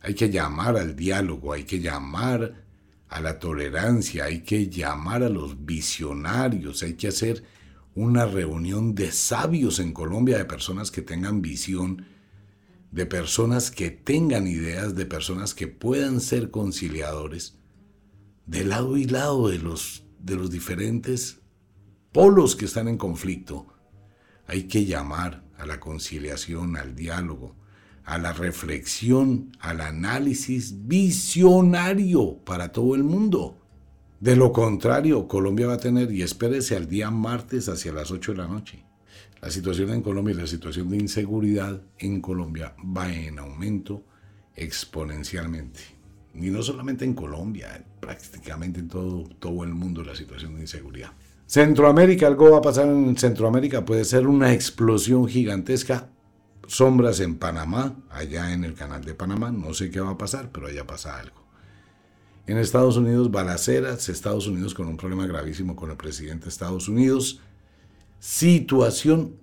Hay 0.01 0.15
que 0.15 0.29
llamar 0.29 0.77
al 0.77 0.97
diálogo, 0.97 1.53
hay 1.53 1.63
que 1.63 1.79
llamar 1.79 2.65
a 3.09 3.21
la 3.21 3.39
tolerancia, 3.39 4.25
hay 4.25 4.41
que 4.41 4.69
llamar 4.69 5.23
a 5.23 5.29
los 5.29 5.65
visionarios, 5.65 6.83
hay 6.83 6.95
que 6.95 7.07
hacer 7.07 7.45
una 7.95 8.27
reunión 8.27 8.97
de 8.97 9.13
sabios 9.13 9.79
en 9.79 9.93
Colombia, 9.93 10.37
de 10.37 10.45
personas 10.45 10.91
que 10.91 11.01
tengan 11.01 11.43
visión, 11.43 12.07
de 12.91 13.07
personas 13.07 13.71
que 13.71 13.93
tengan 13.93 14.49
ideas, 14.49 14.97
de 14.97 15.07
personas 15.07 15.55
que 15.55 15.69
puedan 15.69 16.21
ser 16.21 16.51
conciliadores, 16.51 17.57
de 18.47 18.65
lado 18.65 18.97
y 18.97 19.05
lado 19.05 19.47
de 19.47 19.59
los, 19.59 20.03
de 20.19 20.35
los 20.35 20.51
diferentes 20.51 21.39
polos 22.11 22.57
que 22.57 22.65
están 22.65 22.89
en 22.89 22.99
conflicto. 22.99 23.69
Hay 24.49 24.65
que 24.65 24.85
llamar, 24.85 25.45
a 25.63 25.67
la 25.67 25.79
conciliación, 25.79 26.77
al 26.77 26.97
diálogo, 26.97 27.55
a 28.05 28.19
la 28.19 28.33
reflexión, 28.33 29.53
al 29.61 29.81
análisis 29.81 30.89
visionario 30.89 32.39
para 32.45 32.73
todo 32.73 32.97
el 32.97 33.05
mundo. 33.05 33.57
De 34.19 34.35
lo 34.35 34.53
contrario, 34.53 35.29
Colombia 35.29 35.69
va 35.69 35.75
a 35.75 35.79
tener, 35.79 36.11
y 36.11 36.23
espérese 36.23 36.75
al 36.75 36.89
día 36.89 37.13
martes 37.13 37.69
hacia 37.69 37.93
las 37.93 38.11
8 38.11 38.33
de 38.33 38.39
la 38.39 38.49
noche. 38.49 38.85
La 39.41 39.51
situación 39.51 39.91
en 39.91 40.03
Colombia 40.03 40.35
y 40.35 40.39
la 40.39 40.49
situación 40.49 40.91
de 40.91 40.97
inseguridad 40.97 41.81
en 41.99 42.21
Colombia 42.21 42.75
va 42.85 43.13
en 43.13 43.39
aumento 43.39 44.05
exponencialmente. 44.57 45.81
Y 46.35 46.51
no 46.51 46.61
solamente 46.63 47.05
en 47.05 47.15
Colombia, 47.15 47.85
prácticamente 48.01 48.81
en 48.81 48.89
todo, 48.89 49.29
todo 49.39 49.63
el 49.63 49.75
mundo 49.75 50.03
la 50.03 50.17
situación 50.17 50.57
de 50.57 50.63
inseguridad. 50.63 51.13
Centroamérica, 51.47 52.27
algo 52.27 52.51
va 52.51 52.59
a 52.59 52.63
pasar 52.63 52.89
en 52.89 53.17
Centroamérica, 53.17 53.85
puede 53.85 54.05
ser 54.05 54.27
una 54.27 54.53
explosión 54.53 55.29
gigantesca. 55.29 56.09
Sombras 56.67 57.21
en 57.21 57.37
Panamá, 57.37 57.97
allá 58.11 58.53
en 58.53 58.65
el 58.65 58.75
canal 58.75 59.05
de 59.05 59.15
Panamá, 59.15 59.51
no 59.51 59.75
sé 59.75 59.91
qué 59.91 60.01
va 60.01 60.11
a 60.11 60.19
pasar, 60.19 60.51
pero 60.53 60.69
allá 60.69 60.87
pasa 60.87 61.19
algo. 61.19 61.43
En 62.47 62.57
Estados 62.57 62.97
Unidos, 62.97 63.31
balaceras, 63.31 64.09
Estados 64.09 64.47
Unidos 64.47 64.73
con 64.73 64.89
un 64.89 64.97
problema 64.97 65.27
gravísimo 65.27 65.77
con 65.77 65.91
el 65.91 65.97
presidente 65.97 66.45
de 66.45 66.51
Estados 66.51 66.89
Unidos. 66.89 67.41
Situación, 68.19 69.37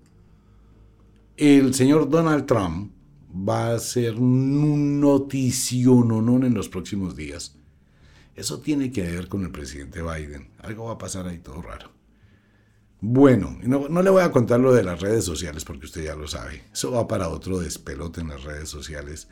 el 1.38 1.74
señor 1.74 2.10
Donald 2.10 2.46
Trump 2.46 2.92
va 3.32 3.74
a 3.74 3.80
ser 3.80 4.16
un 4.16 5.00
notición 5.00 6.44
en 6.44 6.54
los 6.54 6.68
próximos 6.68 7.16
días. 7.16 7.59
Eso 8.36 8.60
tiene 8.60 8.92
que 8.92 9.04
ver 9.04 9.28
con 9.28 9.44
el 9.44 9.52
presidente 9.52 10.02
Biden. 10.02 10.52
Algo 10.60 10.86
va 10.86 10.94
a 10.94 10.98
pasar 10.98 11.28
ahí 11.28 11.40
todo 11.40 11.62
raro. 11.62 11.92
Bueno, 13.02 13.58
no, 13.64 14.02
le 14.02 14.10
voy 14.10 14.24
a 14.24 14.32
contar 14.32 14.60
lo 14.60 14.74
de 14.74 14.84
las 14.84 15.00
redes 15.00 15.24
sociales 15.24 15.64
porque 15.64 15.86
usted 15.86 16.04
ya 16.04 16.16
lo 16.16 16.28
sabe. 16.28 16.64
Eso 16.74 16.92
va 16.92 17.08
para 17.08 17.30
otro 17.30 17.60
despelote 17.60 18.22
en 18.22 18.28
las 18.30 18.44
redes 18.44 18.68
sociales. 18.68 19.30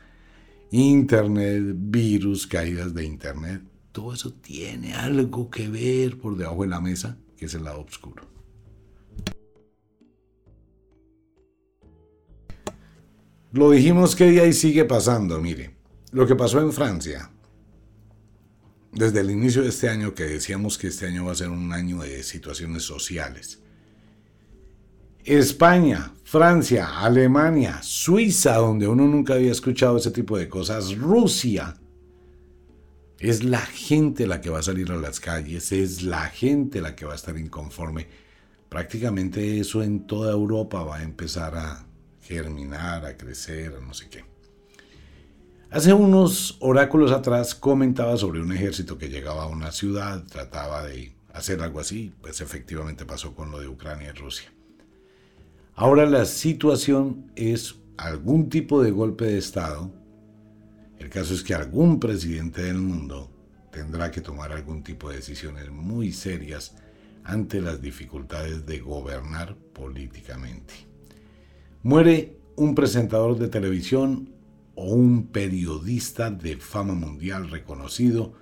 Internet, 0.70 1.62
virus, 1.76 2.46
caídas 2.46 2.94
de 2.94 3.04
Internet. 3.04 3.62
Todo 3.92 4.14
eso 4.14 4.32
tiene 4.32 4.94
algo 4.94 5.50
que 5.50 5.68
ver 5.68 6.18
por 6.18 6.36
debajo 6.36 6.62
de 6.62 6.68
la 6.68 6.80
mesa, 6.80 7.18
que 7.36 7.46
es 7.46 7.54
el 7.54 7.64
lado 7.64 7.80
oscuro. 7.80 8.26
Lo 13.52 13.70
dijimos 13.70 14.14
que 14.14 14.30
día 14.30 14.46
y 14.46 14.52
sigue 14.52 14.84
pasando, 14.84 15.40
mire. 15.40 15.76
Lo 16.12 16.26
que 16.26 16.36
pasó 16.36 16.60
en 16.60 16.72
Francia, 16.72 17.30
desde 18.92 19.20
el 19.20 19.30
inicio 19.30 19.62
de 19.62 19.68
este 19.68 19.88
año 19.88 20.14
que 20.14 20.24
decíamos 20.24 20.78
que 20.78 20.88
este 20.88 21.06
año 21.06 21.26
va 21.26 21.32
a 21.32 21.36
ser 21.36 21.50
un 21.50 21.72
año 21.72 22.00
de 22.00 22.22
situaciones 22.22 22.82
sociales. 22.82 23.60
España, 25.24 26.14
Francia, 26.24 27.00
Alemania, 27.00 27.82
Suiza, 27.82 28.56
donde 28.56 28.88
uno 28.88 29.06
nunca 29.06 29.34
había 29.34 29.52
escuchado 29.52 29.98
ese 29.98 30.10
tipo 30.10 30.38
de 30.38 30.48
cosas, 30.48 30.96
Rusia. 30.96 31.76
Es 33.18 33.44
la 33.44 33.60
gente 33.60 34.26
la 34.26 34.40
que 34.40 34.48
va 34.48 34.60
a 34.60 34.62
salir 34.62 34.90
a 34.90 34.96
las 34.96 35.20
calles, 35.20 35.72
es 35.72 36.02
la 36.02 36.26
gente 36.28 36.80
la 36.80 36.96
que 36.96 37.04
va 37.04 37.12
a 37.12 37.16
estar 37.16 37.36
inconforme. 37.36 38.06
Prácticamente 38.68 39.58
eso 39.60 39.82
en 39.82 40.06
toda 40.06 40.32
Europa 40.32 40.82
va 40.82 40.96
a 40.98 41.02
empezar 41.02 41.56
a 41.56 41.84
germinar, 42.22 43.04
a 43.04 43.16
crecer, 43.16 43.80
no 43.82 43.92
sé 43.92 44.08
qué. 44.08 44.27
Hace 45.70 45.92
unos 45.92 46.56
oráculos 46.60 47.12
atrás 47.12 47.54
comentaba 47.54 48.16
sobre 48.16 48.40
un 48.40 48.52
ejército 48.52 48.96
que 48.96 49.10
llegaba 49.10 49.42
a 49.42 49.48
una 49.48 49.70
ciudad, 49.70 50.24
trataba 50.24 50.86
de 50.86 51.12
hacer 51.34 51.60
algo 51.60 51.78
así, 51.78 52.14
pues 52.22 52.40
efectivamente 52.40 53.04
pasó 53.04 53.34
con 53.34 53.50
lo 53.50 53.60
de 53.60 53.68
Ucrania 53.68 54.08
y 54.08 54.18
Rusia. 54.18 54.50
Ahora 55.74 56.06
la 56.06 56.24
situación 56.24 57.30
es 57.36 57.74
algún 57.98 58.48
tipo 58.48 58.82
de 58.82 58.92
golpe 58.92 59.26
de 59.26 59.36
Estado. 59.36 59.92
El 60.98 61.10
caso 61.10 61.34
es 61.34 61.42
que 61.42 61.52
algún 61.52 62.00
presidente 62.00 62.62
del 62.62 62.78
mundo 62.78 63.30
tendrá 63.70 64.10
que 64.10 64.22
tomar 64.22 64.52
algún 64.52 64.82
tipo 64.82 65.10
de 65.10 65.16
decisiones 65.16 65.70
muy 65.70 66.12
serias 66.12 66.76
ante 67.24 67.60
las 67.60 67.82
dificultades 67.82 68.64
de 68.64 68.78
gobernar 68.78 69.54
políticamente. 69.74 70.72
Muere 71.82 72.38
un 72.56 72.74
presentador 72.74 73.38
de 73.38 73.48
televisión 73.48 74.37
o 74.80 74.94
un 74.94 75.26
periodista 75.26 76.30
de 76.30 76.56
fama 76.56 76.94
mundial 76.94 77.50
reconocido. 77.50 78.34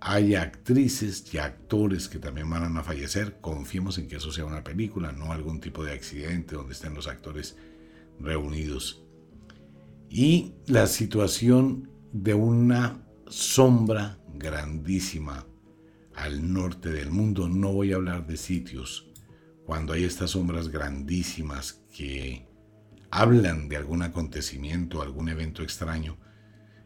Hay 0.00 0.34
actrices 0.34 1.22
y 1.34 1.36
actores 1.36 2.08
que 2.08 2.18
también 2.18 2.48
van 2.48 2.78
a 2.78 2.82
fallecer. 2.82 3.42
Confiemos 3.42 3.98
en 3.98 4.08
que 4.08 4.16
eso 4.16 4.32
sea 4.32 4.46
una 4.46 4.64
película, 4.64 5.12
no 5.12 5.32
algún 5.32 5.60
tipo 5.60 5.84
de 5.84 5.92
accidente 5.92 6.54
donde 6.54 6.72
estén 6.72 6.94
los 6.94 7.08
actores 7.08 7.58
reunidos. 8.18 9.04
Y 10.08 10.54
la 10.66 10.86
situación 10.86 11.90
de 12.10 12.32
una 12.32 13.06
sombra 13.28 14.18
grandísima 14.32 15.46
al 16.14 16.54
norte 16.54 16.88
del 16.88 17.10
mundo. 17.10 17.50
No 17.50 17.74
voy 17.74 17.92
a 17.92 17.96
hablar 17.96 18.26
de 18.26 18.38
sitios. 18.38 19.12
Cuando 19.66 19.92
hay 19.92 20.04
estas 20.04 20.30
sombras 20.30 20.70
grandísimas 20.70 21.84
que 21.94 22.49
hablan 23.10 23.68
de 23.68 23.76
algún 23.76 24.02
acontecimiento, 24.02 25.02
algún 25.02 25.28
evento 25.28 25.62
extraño, 25.62 26.16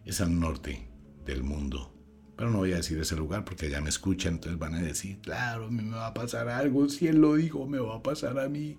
es 0.04 0.20
al 0.20 0.38
norte 0.38 0.88
del 1.24 1.42
mundo. 1.42 1.92
Pero 2.36 2.50
no 2.50 2.58
voy 2.58 2.72
a 2.72 2.76
decir 2.76 2.98
ese 2.98 3.16
lugar 3.16 3.44
porque 3.44 3.70
ya 3.70 3.80
me 3.80 3.88
escuchan, 3.88 4.34
entonces 4.34 4.58
van 4.58 4.74
a 4.74 4.82
decir, 4.82 5.20
claro, 5.20 5.66
a 5.66 5.70
mí 5.70 5.82
me 5.82 5.96
va 5.96 6.08
a 6.08 6.14
pasar 6.14 6.48
algo, 6.48 6.88
si 6.88 7.06
él 7.06 7.20
lo 7.20 7.34
dijo, 7.36 7.66
me 7.66 7.78
va 7.78 7.96
a 7.96 8.02
pasar 8.02 8.38
a 8.38 8.48
mí. 8.48 8.76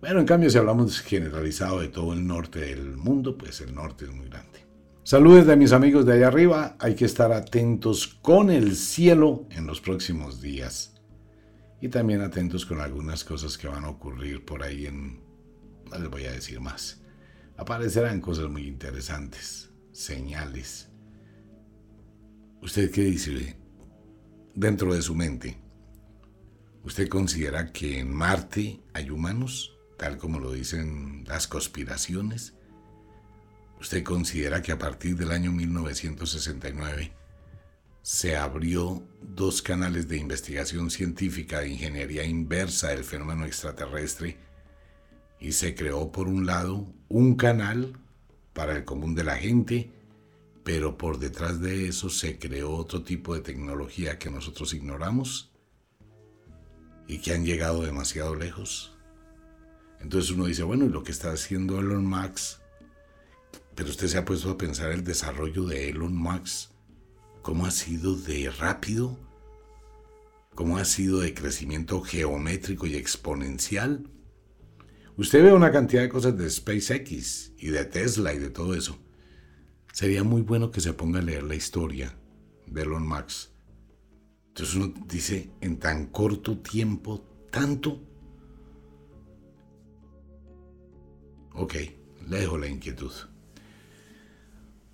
Bueno, 0.00 0.20
en 0.20 0.26
cambio, 0.26 0.48
si 0.48 0.58
hablamos 0.58 1.00
generalizado 1.00 1.80
de 1.80 1.88
todo 1.88 2.12
el 2.12 2.26
norte 2.26 2.60
del 2.60 2.96
mundo, 2.96 3.36
pues 3.36 3.60
el 3.60 3.74
norte 3.74 4.04
es 4.04 4.12
muy 4.12 4.28
grande. 4.28 4.66
Saludos 5.02 5.46
de 5.46 5.56
mis 5.56 5.72
amigos 5.72 6.06
de 6.06 6.14
allá 6.14 6.28
arriba, 6.28 6.76
hay 6.78 6.94
que 6.94 7.04
estar 7.04 7.32
atentos 7.32 8.06
con 8.06 8.50
el 8.50 8.76
cielo 8.76 9.46
en 9.50 9.66
los 9.66 9.80
próximos 9.80 10.40
días. 10.40 10.94
Y 11.80 11.88
también 11.88 12.20
atentos 12.20 12.64
con 12.64 12.80
algunas 12.80 13.24
cosas 13.24 13.58
que 13.58 13.68
van 13.68 13.84
a 13.84 13.90
ocurrir 13.90 14.44
por 14.44 14.62
ahí 14.62 14.86
en... 14.86 15.27
No 15.90 15.98
les 15.98 16.10
voy 16.10 16.24
a 16.26 16.32
decir 16.32 16.60
más. 16.60 17.00
Aparecerán 17.56 18.20
cosas 18.20 18.48
muy 18.48 18.66
interesantes, 18.66 19.70
señales. 19.92 20.88
¿Usted 22.62 22.90
qué 22.90 23.02
dice 23.02 23.56
dentro 24.54 24.94
de 24.94 25.02
su 25.02 25.14
mente? 25.14 25.58
¿Usted 26.84 27.08
considera 27.08 27.72
que 27.72 27.98
en 27.98 28.12
Marte 28.12 28.80
hay 28.92 29.10
humanos? 29.10 29.78
tal 29.98 30.16
como 30.16 30.38
lo 30.38 30.52
dicen 30.52 31.24
las 31.26 31.46
conspiraciones? 31.46 32.54
¿Usted 33.80 34.02
considera 34.02 34.62
que 34.62 34.72
a 34.72 34.78
partir 34.78 35.16
del 35.16 35.32
año 35.32 35.52
1969 35.52 37.12
se 38.02 38.36
abrió 38.36 39.06
dos 39.20 39.60
canales 39.60 40.08
de 40.08 40.16
investigación 40.16 40.90
científica 40.90 41.60
de 41.60 41.70
ingeniería 41.70 42.24
inversa 42.24 42.88
del 42.88 43.04
fenómeno 43.04 43.44
extraterrestre 43.44 44.38
y 45.40 45.52
se 45.52 45.74
creó 45.74 46.10
por 46.12 46.28
un 46.28 46.46
lado 46.46 46.86
un 47.08 47.36
canal 47.36 47.98
para 48.52 48.76
el 48.76 48.84
común 48.84 49.14
de 49.14 49.24
la 49.24 49.36
gente, 49.36 49.90
pero 50.64 50.98
por 50.98 51.18
detrás 51.18 51.60
de 51.60 51.88
eso 51.88 52.10
se 52.10 52.38
creó 52.38 52.72
otro 52.72 53.02
tipo 53.02 53.34
de 53.34 53.40
tecnología 53.40 54.18
que 54.18 54.30
nosotros 54.30 54.74
ignoramos 54.74 55.52
y 57.06 57.18
que 57.18 57.32
han 57.32 57.44
llegado 57.44 57.82
demasiado 57.82 58.34
lejos. 58.34 58.94
Entonces 60.00 60.30
uno 60.30 60.46
dice, 60.46 60.62
bueno, 60.62 60.84
y 60.84 60.90
lo 60.90 61.02
que 61.02 61.12
está 61.12 61.32
haciendo 61.32 61.78
Elon 61.78 62.04
Musk, 62.04 62.60
pero 63.74 63.90
usted 63.90 64.08
se 64.08 64.18
ha 64.18 64.24
puesto 64.24 64.50
a 64.50 64.58
pensar 64.58 64.90
el 64.90 65.04
desarrollo 65.04 65.64
de 65.64 65.88
Elon 65.90 66.16
Musk, 66.16 66.70
cómo 67.42 67.64
ha 67.64 67.70
sido 67.70 68.16
de 68.16 68.50
rápido, 68.50 69.18
cómo 70.54 70.78
ha 70.78 70.84
sido 70.84 71.20
de 71.20 71.32
crecimiento 71.32 72.02
geométrico 72.02 72.86
y 72.86 72.96
exponencial. 72.96 74.10
Usted 75.18 75.42
ve 75.42 75.52
una 75.52 75.72
cantidad 75.72 76.02
de 76.02 76.08
cosas 76.08 76.38
de 76.38 76.48
SpaceX 76.48 77.52
y 77.58 77.70
de 77.70 77.84
Tesla 77.84 78.32
y 78.32 78.38
de 78.38 78.50
todo 78.50 78.76
eso. 78.76 78.96
Sería 79.92 80.22
muy 80.22 80.42
bueno 80.42 80.70
que 80.70 80.80
se 80.80 80.92
ponga 80.92 81.18
a 81.18 81.22
leer 81.22 81.42
la 81.42 81.56
historia 81.56 82.16
de 82.68 82.82
Elon 82.82 83.04
Musk. 83.04 83.50
Entonces 84.46 84.76
uno 84.76 84.94
dice, 85.08 85.50
en 85.60 85.80
tan 85.80 86.06
corto 86.06 86.58
tiempo, 86.60 87.26
tanto. 87.50 88.00
Ok, 91.52 91.74
le 92.28 92.38
dejo 92.38 92.56
la 92.56 92.68
inquietud. 92.68 93.12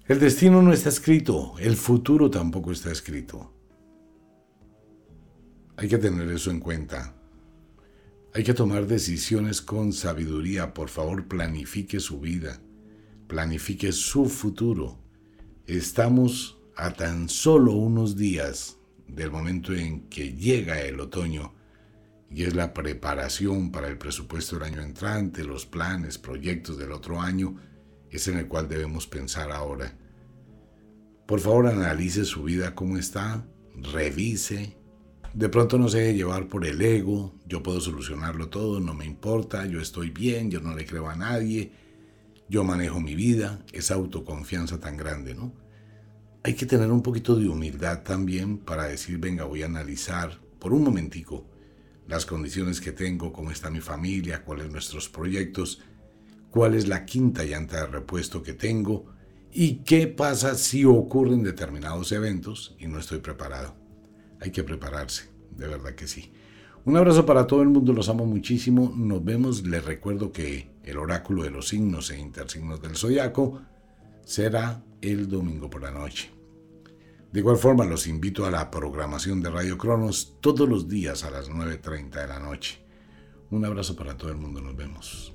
El 0.07 0.21
destino 0.21 0.63
no 0.63 0.73
está 0.73 0.89
escrito, 0.89 1.53
el 1.59 1.77
futuro 1.77 2.31
tampoco 2.31 2.73
está 2.73 2.91
escrito. 2.91 3.53
Hay 5.77 5.87
que 5.87 5.99
tener 5.99 6.31
eso 6.31 6.51
en 6.51 6.61
cuenta. 6.61 7.15
Hay 8.37 8.43
que 8.43 8.53
tomar 8.53 8.89
decisiones 8.89 9.63
con 9.63 9.93
sabiduría. 9.93 10.75
Por 10.75 10.89
favor, 10.89 11.29
planifique 11.29 12.01
su 12.01 12.19
vida. 12.19 12.61
Planifique 13.29 13.93
su 13.93 14.25
futuro. 14.25 14.99
Estamos 15.69 16.59
a 16.75 16.93
tan 16.93 17.29
solo 17.29 17.75
unos 17.75 18.17
días 18.17 18.77
del 19.07 19.31
momento 19.31 19.73
en 19.73 20.09
que 20.09 20.33
llega 20.33 20.81
el 20.81 20.99
otoño 20.99 21.55
y 22.29 22.43
es 22.43 22.57
la 22.57 22.75
preparación 22.75 23.71
para 23.71 23.87
el 23.87 23.99
presupuesto 23.99 24.59
del 24.59 24.65
año 24.65 24.83
entrante, 24.83 25.45
los 25.45 25.65
planes, 25.65 26.19
proyectos 26.19 26.77
del 26.77 26.91
otro 26.91 27.21
año, 27.21 27.55
es 28.11 28.27
en 28.27 28.39
el 28.39 28.49
cual 28.49 28.69
debemos 28.69 29.07
pensar 29.07 29.53
ahora. 29.53 29.97
Por 31.25 31.39
favor, 31.39 31.69
analice 31.69 32.25
su 32.25 32.43
vida 32.43 32.75
cómo 32.75 32.99
está, 32.99 33.47
revise. 33.77 34.77
De 35.35 35.49
pronto 35.49 35.79
no 35.79 35.89
se 35.89 35.99
deje 35.99 36.15
llevar 36.15 36.49
por 36.49 36.65
el 36.65 36.81
ego, 36.81 37.35
yo 37.45 37.61
puedo 37.61 37.81
solucionarlo 37.81 38.51
todo, 38.51 38.79
no 38.79 38.95
me 38.95 39.05
importa, 39.05 39.67
yo 39.67 39.81
estoy 39.81 40.11
bien, 40.11 40.49
yo 40.49 40.61
no 40.61 40.77
le 40.77 40.87
creo 40.87 41.09
a 41.09 41.17
nadie, 41.17 41.73
yo 42.49 42.63
manejo 42.63 43.01
mi 43.01 43.17
vida, 43.17 43.59
esa 43.73 43.95
autoconfianza 43.95 44.79
tan 44.79 44.97
grande, 44.97 45.35
¿no? 45.35 45.53
Hay 46.45 46.55
que 46.55 46.67
tener 46.67 46.89
un 46.89 47.03
poquito 47.03 47.35
de 47.35 47.49
humildad 47.49 48.05
también 48.05 48.59
para 48.59 48.85
decir, 48.85 49.19
venga, 49.19 49.43
voy 49.43 49.65
a 49.65 49.67
analizar 49.67 50.39
por 50.61 50.73
un 50.73 50.85
momentico 50.85 51.45
las 52.07 52.27
condiciones 52.27 52.81
que 52.81 52.93
tengo, 52.93 53.33
cómo 53.33 53.51
está 53.51 53.71
mi 53.71 53.81
familia, 53.81 54.45
cuáles 54.45 54.71
nuestros 54.71 55.09
proyectos, 55.09 55.81
cuál 56.51 56.75
es 56.75 56.87
la 56.87 57.05
quinta 57.05 57.43
llanta 57.43 57.79
de 57.81 57.87
repuesto 57.87 58.41
que 58.41 58.53
tengo 58.53 59.07
y 59.51 59.79
qué 59.79 60.07
pasa 60.07 60.55
si 60.55 60.85
ocurren 60.85 61.43
determinados 61.43 62.13
eventos 62.13 62.77
y 62.79 62.87
no 62.87 63.01
estoy 63.01 63.19
preparado. 63.19 63.84
Hay 64.45 64.51
que 64.51 64.63
prepararse, 64.63 65.31
de 65.57 65.67
verdad 65.67 65.95
que 65.95 66.07
sí. 66.07 66.31
Un 66.85 66.99
abrazo 66.99 67.25
para 67.25 67.47
todo 67.47 67.63
el 67.63 67.71
mundo, 67.71 67.95
los 67.95 68.11
amo 68.11 68.27
muchísimo. 68.27 68.93
Nos 68.95 69.25
vemos. 69.25 69.67
Les 69.67 69.83
recuerdo 69.83 70.33
que 70.33 70.71
el 70.83 70.99
oráculo 70.99 71.45
de 71.45 71.51
los 71.51 71.69
signos 71.69 72.11
e 72.11 72.19
intersignos 72.19 72.83
del 72.83 72.95
zodiaco 72.95 73.63
será 74.23 74.85
el 75.01 75.31
domingo 75.31 75.71
por 75.71 75.81
la 75.81 75.91
noche. 75.91 76.31
De 77.33 77.41
igual 77.41 77.57
forma, 77.57 77.87
los 77.87 78.07
invito 78.07 78.45
a 78.45 78.51
la 78.51 78.71
programación 78.71 79.41
de 79.41 79.49
Radio 79.49 79.79
Cronos 79.79 80.37
todos 80.43 80.69
los 80.69 80.91
días 80.91 81.25
a 81.25 81.31
las 81.31 81.49
9.30 81.49 82.11
de 82.11 82.29
la 82.29 82.39
noche. 82.39 82.85
Un 83.51 83.65
abrazo 83.65 83.97
para 83.97 84.15
todo 84.15 84.31
el 84.31 84.37
mundo, 84.37 84.61
nos 84.61 84.77
vemos. 84.77 85.35